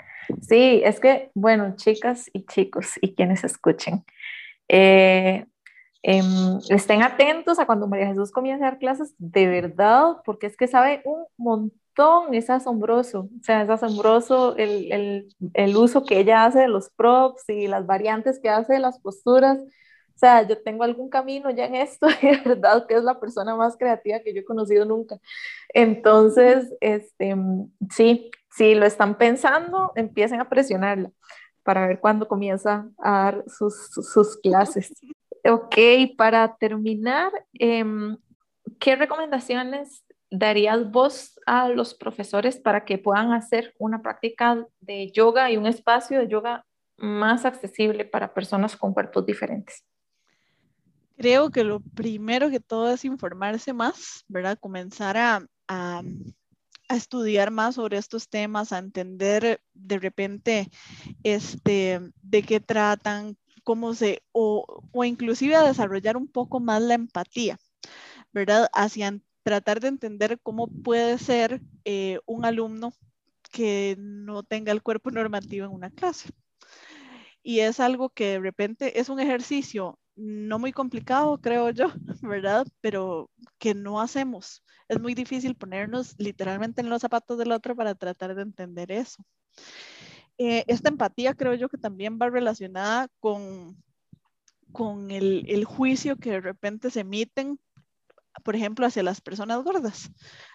[0.42, 4.06] Sí, es que, bueno, chicas y chicos y quienes escuchen,
[4.68, 5.46] eh,
[6.02, 10.58] em, estén atentos a cuando María Jesús comience a dar clases, de verdad, porque es
[10.58, 16.20] que sabe un montón, es asombroso, o sea, es asombroso el, el, el uso que
[16.20, 19.60] ella hace de los props y las variantes que hace de las posturas.
[20.16, 23.56] O sea, yo tengo algún camino ya en esto de verdad que es la persona
[23.56, 25.18] más creativa que yo he conocido nunca.
[25.74, 27.36] Entonces, este,
[27.92, 31.12] sí, si lo están pensando, empiecen a presionarla
[31.64, 34.94] para ver cuándo comienza a dar sus, sus clases.
[35.46, 35.76] Ok,
[36.16, 38.18] para terminar, em,
[38.80, 45.52] ¿qué recomendaciones darías vos a los profesores para que puedan hacer una práctica de yoga
[45.52, 46.66] y un espacio de yoga
[46.98, 49.84] más accesible para personas con cuerpos diferentes?
[51.18, 54.58] Creo que lo primero que todo es informarse más, ¿verdad?
[54.60, 56.02] Comenzar a, a
[56.94, 60.70] a estudiar más sobre estos temas, a entender de repente
[61.24, 66.94] este, de qué tratan, cómo se, o, o inclusive a desarrollar un poco más la
[66.94, 67.58] empatía,
[68.32, 68.70] ¿verdad?
[68.74, 72.94] Hacia tratar de entender cómo puede ser eh, un alumno
[73.52, 76.30] que no tenga el cuerpo normativo en una clase.
[77.42, 81.88] Y es algo que de repente es un ejercicio no muy complicado, creo yo,
[82.22, 82.68] ¿verdad?
[82.82, 83.30] Pero
[83.64, 84.62] que no hacemos.
[84.90, 89.24] Es muy difícil ponernos literalmente en los zapatos del otro para tratar de entender eso.
[90.38, 93.82] Eh, esta empatía creo yo que también va relacionada con,
[94.74, 97.58] con el, el juicio que de repente se emiten
[98.44, 100.12] por ejemplo, hacia las personas gordas.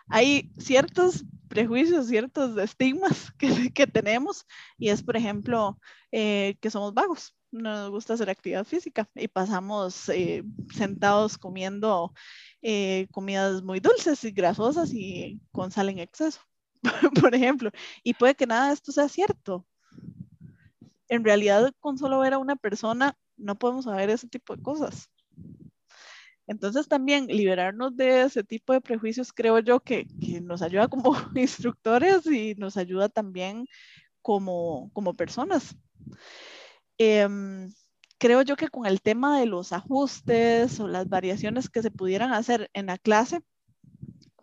[0.09, 4.45] Hay ciertos prejuicios, ciertos estigmas que, que tenemos
[4.77, 5.79] y es, por ejemplo,
[6.13, 10.45] eh, que somos vagos, nos gusta hacer actividad física y pasamos eh,
[10.75, 12.13] sentados comiendo
[12.63, 16.41] eh, comidas muy dulces y grasosas y con sal en exceso,
[17.21, 17.71] por ejemplo.
[18.03, 19.67] Y puede que nada de esto sea cierto.
[21.09, 25.11] En realidad, con solo ver a una persona, no podemos saber ese tipo de cosas.
[26.47, 31.13] Entonces también liberarnos de ese tipo de prejuicios creo yo que, que nos ayuda como
[31.35, 33.67] instructores y nos ayuda también
[34.23, 35.77] como, como personas.
[36.99, 37.73] Em,
[38.19, 42.33] creo yo que con el tema de los ajustes o las variaciones que se pudieran
[42.33, 43.41] hacer en la clase,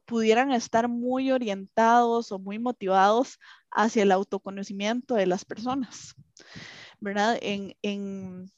[0.06, 3.40] pudieran estar muy orientados o muy motivados
[3.72, 6.16] hacia el autoconocimiento de las personas,
[7.00, 7.38] ¿verdad?
[7.42, 8.52] En, en,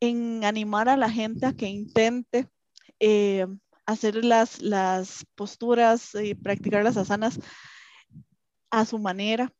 [0.00, 2.48] en animar a la gente a que intente
[3.00, 3.46] eh,
[3.86, 7.40] hacer las, las posturas y practicar las asanas
[8.70, 9.52] a su manera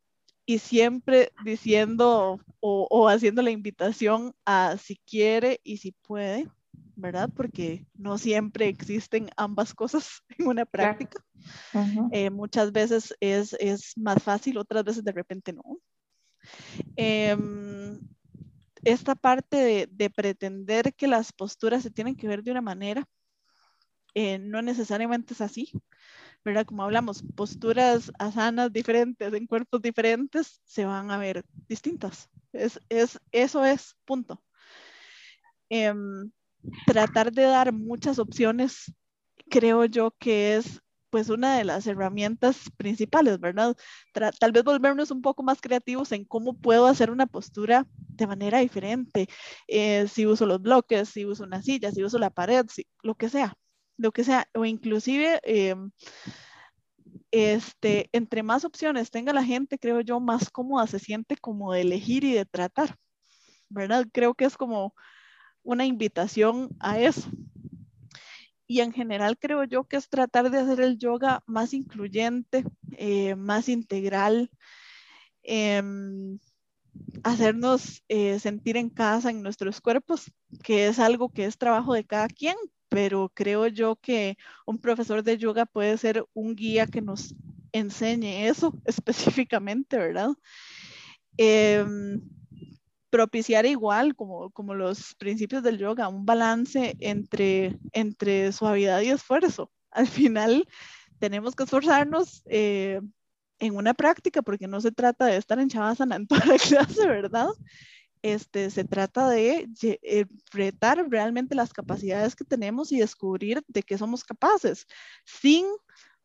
[0.47, 6.49] y siempre diciendo o, o, haciendo la invitación a si quiere y si puede,
[6.97, 7.30] ¿verdad?
[7.34, 11.22] Porque no siempre existen ambas cosas en una práctica.
[11.72, 12.09] Uh -huh.
[12.12, 15.78] eh, muchas veces es, es, más fácil, otras veces de repente no.
[16.97, 17.36] Eh,
[18.84, 23.07] esta parte de, de, pretender que las posturas se tienen que ver de una manera,
[24.14, 25.72] eh, no necesariamente es así,
[26.45, 26.66] ¿verdad?
[26.66, 32.28] Como hablamos, posturas asanas diferentes en cuerpos diferentes se van a ver distintas.
[32.53, 34.42] Es, es, eso es, punto.
[35.70, 35.92] Eh,
[36.86, 38.92] tratar de dar muchas opciones,
[39.49, 40.80] creo yo que es
[41.11, 43.76] pues una de las herramientas principales, ¿verdad?
[44.40, 48.59] Tal vez volvernos un poco más creativos en cómo puedo hacer una postura de manera
[48.59, 49.28] diferente,
[49.68, 53.14] eh, si uso los bloques, si uso una silla, si uso la pared, si, lo
[53.14, 53.57] que sea,
[53.97, 55.74] lo que sea, o inclusive eh,
[57.30, 61.82] este, entre más opciones tenga la gente, creo yo, más cómoda se siente como de
[61.82, 62.97] elegir y de tratar,
[63.68, 64.07] ¿verdad?
[64.12, 64.95] Creo que es como
[65.62, 67.28] una invitación a eso.
[68.66, 73.34] Y en general creo yo que es tratar de hacer el yoga más incluyente, eh,
[73.34, 74.51] más integral,
[75.42, 75.82] eh,
[77.22, 80.32] hacernos eh, sentir en casa en nuestros cuerpos,
[80.62, 82.57] que es algo que es trabajo de cada quien,
[82.95, 87.34] pero creo yo que un profesor de yoga puede ser un guía que nos
[87.72, 90.30] enseñe eso específicamente, ¿verdad?
[91.36, 91.84] Eh,
[93.11, 99.72] propiciar igual, como, como los principios del yoga, un balance entre, entre suavidad y esfuerzo.
[99.90, 100.64] Al final
[101.18, 103.01] tenemos que esforzarnos eh,
[103.59, 107.09] en una práctica porque no se trata de estar en Shavasana en toda la clase,
[107.09, 107.49] ¿verdad?
[108.25, 113.99] Este, se trata de eh, retar realmente las capacidades que tenemos y descubrir de qué
[113.99, 114.87] somos capaces,
[115.27, 115.66] sin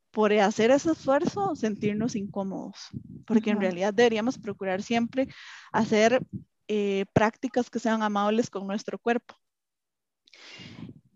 [0.09, 2.87] por hacer ese esfuerzo sentirnos incómodos,
[3.25, 3.55] porque uh -huh.
[3.57, 5.27] en realidad deberíamos procurar siempre
[5.73, 6.25] hacer
[6.69, 9.35] eh, prácticas que sean amables con nuestro cuerpo.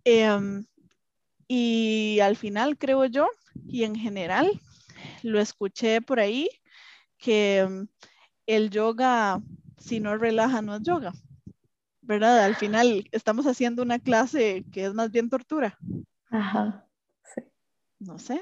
[0.03, 0.63] Eh,
[1.47, 3.29] y al final creo yo,
[3.65, 4.59] y en general,
[5.21, 6.49] lo escuché por ahí,
[7.17, 7.87] que um,
[8.47, 9.41] el yoga,
[9.83, 11.13] si no relaja, no es yoga.
[12.01, 12.43] ¿Verdad?
[12.43, 15.77] Al final estamos haciendo una clase que es más bien tortura.
[16.29, 16.85] Ajá.
[17.33, 17.41] Sí.
[17.99, 18.41] No sé.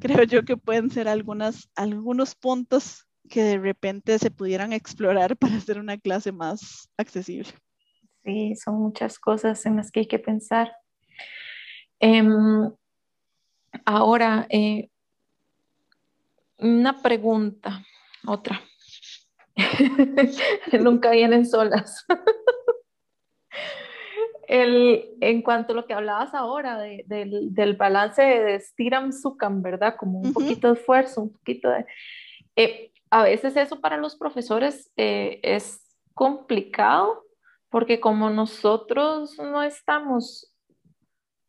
[0.00, 5.56] Creo yo que pueden ser algunas, algunos puntos que de repente se pudieran explorar para
[5.56, 7.50] hacer una clase más accesible.
[8.24, 10.74] Sí, son muchas cosas en las que hay que pensar.
[12.00, 12.22] Eh,
[13.84, 14.88] ahora, eh,
[16.56, 17.84] una pregunta,
[18.26, 18.62] otra.
[20.80, 22.04] Nunca vienen solas.
[24.46, 29.62] El, en cuanto a lo que hablabas ahora de, de, del balance de Stiram Sukam,
[29.62, 29.96] ¿verdad?
[29.96, 30.34] Como un uh -huh.
[30.34, 31.86] poquito de esfuerzo, un poquito de...
[32.56, 35.80] Eh, a veces eso para los profesores eh, es
[36.14, 37.24] complicado
[37.74, 40.52] porque como nosotros no estamos,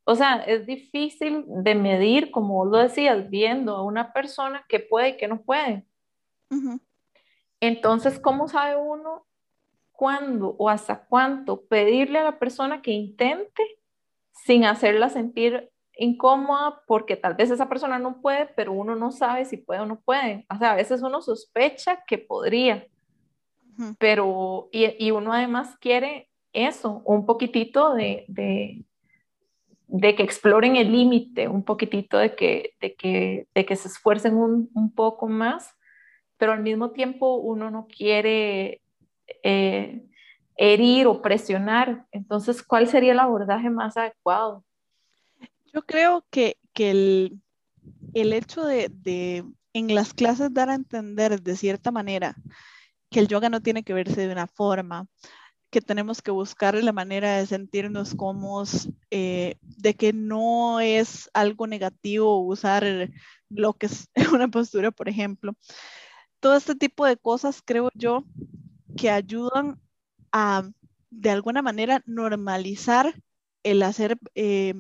[0.06, 4.80] o sea, es difícil de medir, como vos lo decías, viendo a una persona que
[4.80, 5.86] puede y que no puede.
[6.50, 6.80] Uh -huh.
[7.68, 9.26] Entonces, ¿cómo sabe uno
[9.92, 13.64] cuándo o hasta cuánto pedirle a la persona que intente
[14.32, 19.46] sin hacerla sentir incómoda porque tal vez esa persona no puede, pero uno no sabe
[19.46, 20.46] si puede o no puede.
[20.54, 22.88] O sea, a veces uno sospecha que podría,
[23.78, 23.96] uh -huh.
[23.98, 28.86] pero y, y, uno además quiere eso, un poquitito de, de,
[29.88, 34.36] de que exploren el límite, un poquitito de que, de que, de que se esfuercen
[34.36, 35.75] un, un, poco más,
[36.38, 38.82] pero al mismo tiempo uno no quiere
[39.44, 40.06] eh,
[40.58, 42.06] herir o presionar.
[42.12, 44.64] Entonces, ¿cuál sería el abordaje más adecuado?
[45.74, 47.42] Yo creo que, que el,
[48.14, 52.36] el, hecho de, de, en las clases dar a entender de cierta manera
[53.10, 55.08] que el yoga no tiene que verse de una forma,
[55.70, 61.68] que tenemos que buscar la manera de sentirnos cómodos, eh, de que no es algo
[61.68, 63.10] negativo usar
[63.50, 65.54] bloques una postura, por ejemplo.
[66.46, 68.24] Todo este tipo de cosas creo yo
[68.96, 69.82] que ayudan
[70.32, 70.70] a,
[71.10, 73.16] de alguna manera, normalizar
[73.64, 74.76] el hacer eh,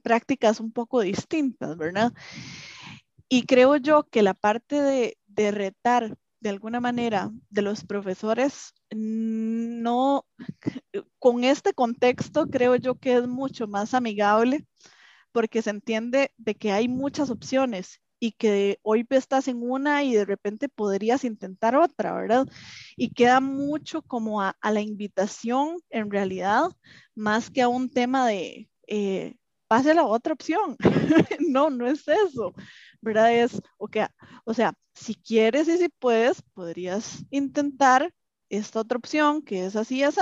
[0.00, 2.14] prácticas un poco distintas, ¿verdad?
[3.28, 8.72] Y creo yo que la parte de, de retar de alguna manera de los profesores,
[8.90, 10.24] no,
[11.18, 14.66] con este contexto creo yo que es mucho más amigable
[15.32, 20.12] porque se entiende de que hay muchas opciones y que hoy estás en una y
[20.14, 22.48] de repente podrías intentar otra, ¿verdad?
[22.96, 26.64] Y queda mucho como a, la invitación en realidad,
[27.14, 29.36] más que a un tema de eh,
[29.68, 30.76] pase a la otra opción.
[31.48, 32.52] no, no es eso,
[33.00, 33.32] ¿verdad?
[33.32, 34.06] Es, okay,
[34.44, 38.12] o sea, si quieres y si puedes, podrías intentar
[38.48, 40.20] esta otra opción que es así, así,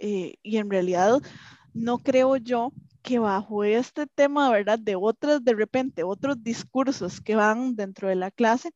[0.00, 1.20] eh, y en realidad
[1.74, 4.78] no creo yo que bajo este tema, ¿verdad?
[4.78, 8.72] De otras, de repente, otros discursos que van dentro de la clase,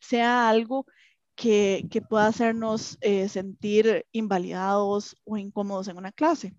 [0.00, 0.86] sea algo
[1.34, 6.54] que, que pueda hacernos eh, sentir invalidados o incómodos en una clase.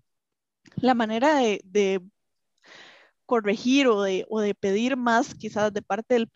[0.76, 2.02] La manera de, de
[3.26, 6.28] corregir o de, o de, pedir más quizás de parte del,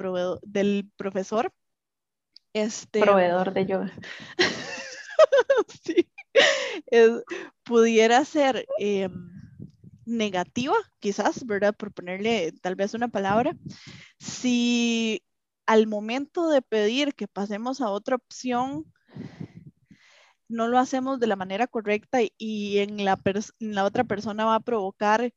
[0.43, 1.53] del profesor.
[2.53, 3.93] Este, Proveedor de yoga.
[5.85, 6.09] sí,
[7.65, 9.34] pudiera ser em,
[10.07, 11.75] negativa, quizás, ¿verdad?
[11.77, 13.57] Por ponerle tal vez una palabra.
[14.19, 15.23] Si
[15.67, 18.85] al momento de pedir que pasemos a otra opción,
[20.49, 24.57] no lo hacemos de la manera correcta y, en, la en, la otra persona va
[24.57, 25.33] a provocar,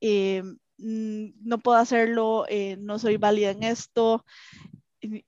[0.00, 4.24] em, no puedo hacerlo, eh, no soy válida en esto,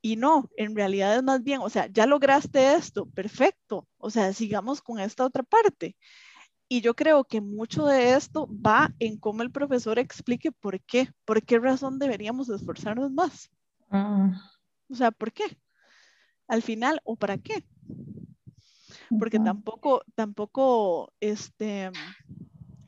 [0.03, 4.33] y, no, en realidad es más bien, o sea, ya lograste esto, perfecto, o sea,
[4.33, 5.97] sigamos con esta otra parte.
[6.69, 11.13] Y yo creo que mucho de esto va en cómo el profesor explique por qué,
[11.25, 13.51] por qué razón deberíamos esforzarnos más.
[13.91, 14.51] Ah.
[14.89, 15.45] O sea, ¿por qué?
[16.49, 17.65] Al final, ¿o para qué?
[19.19, 21.91] Porque tampoco, tampoco, este,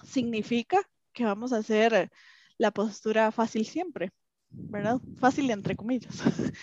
[0.04, 0.78] significa
[1.12, 2.10] que vamos a hacer
[2.58, 4.12] la postura fácil siempre.
[4.50, 5.00] ¿verdad?
[5.18, 6.16] Fácil entre comillas.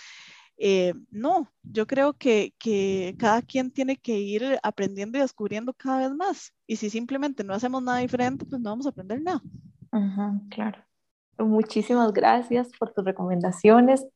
[0.56, 6.08] Eh, no, yo creo que, que, cada quien tiene que ir aprendiendo y descubriendo cada
[6.08, 6.52] vez más.
[6.66, 9.42] Y si simplemente no hacemos nada diferente, pues no vamos a aprender nada.
[10.50, 10.78] claro.
[11.38, 14.06] Muchísimas gracias por tus recomendaciones.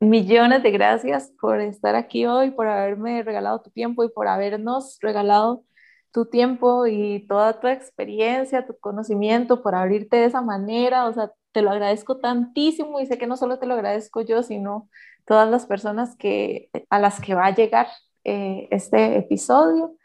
[0.00, 4.98] Millones de gracias por estar aquí hoy, por haberme regalado tu tiempo y por habernos
[5.00, 5.64] regalado
[6.12, 11.06] tu tiempo y toda tu experiencia, tu conocimiento, por abrirte de esa manera.
[11.08, 14.42] O sea, te lo agradezco tantísimo y sé que no solo te lo agradezco yo,
[14.42, 14.90] sino
[15.24, 17.86] todas las personas que, a las que va a llegar
[18.24, 19.96] eh, este episodio.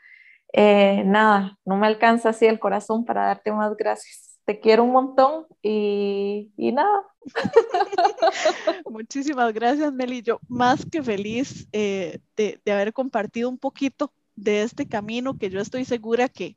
[0.53, 4.37] Eh, nada, no me alcanza así el corazón para darte más gracias.
[4.45, 7.03] Te quiero un montón y, nada.
[8.85, 10.21] Muchísimas gracias, Meli.
[10.21, 15.59] Yo más que feliz eh, de haber compartido un poquito de este camino que yo
[15.59, 16.55] estoy segura que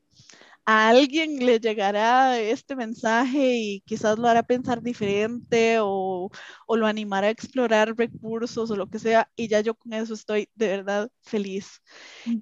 [0.65, 6.29] a alguien le llegará este mensaje y quizás lo hará pensar diferente o,
[6.69, 10.49] lo animará a explorar recursos o lo que sea, y ya yo con eso estoy
[10.55, 11.81] de verdad feliz.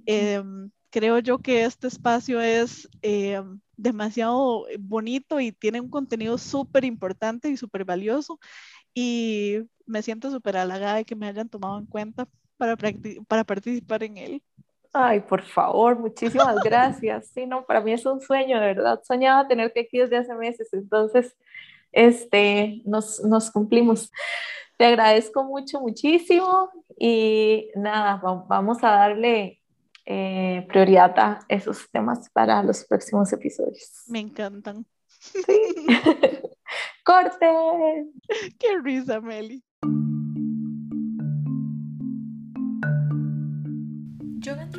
[0.06, 6.86] Em, creo yo que este espacio es em, demasiado bonito y tiene un contenido súper
[6.86, 8.40] importante y súper valioso
[8.94, 12.78] y me siento súper halagada de que me hayan tomado en cuenta para,
[13.28, 14.44] para participar en él.
[14.94, 17.28] Ay, por favor, muchísimas gracias.
[17.34, 19.02] Sí, no, para mí es un sueño, de verdad.
[19.04, 21.36] Soñaba tenerte aquí desde hace meses, entonces,
[21.92, 24.12] este, nos, nos cumplimos.
[24.78, 29.62] Te agradezco mucho, muchísimo y nada, vamos a darle
[30.06, 34.04] eh, prioridad a esos temas para los próximos episodios.
[34.08, 34.86] Me encantan.
[35.08, 35.86] Sí.
[37.04, 37.48] Corte.
[38.60, 39.64] Qué risa, Meli.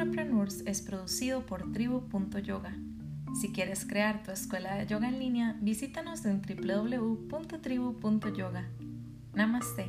[0.02, 2.76] Entrepreneurs es producido por tribu.yoga.
[3.40, 8.68] Si quieres crear tu escuela de yoga en línea, visítanos en www.tribu.yoga.
[9.32, 9.86] Namaste.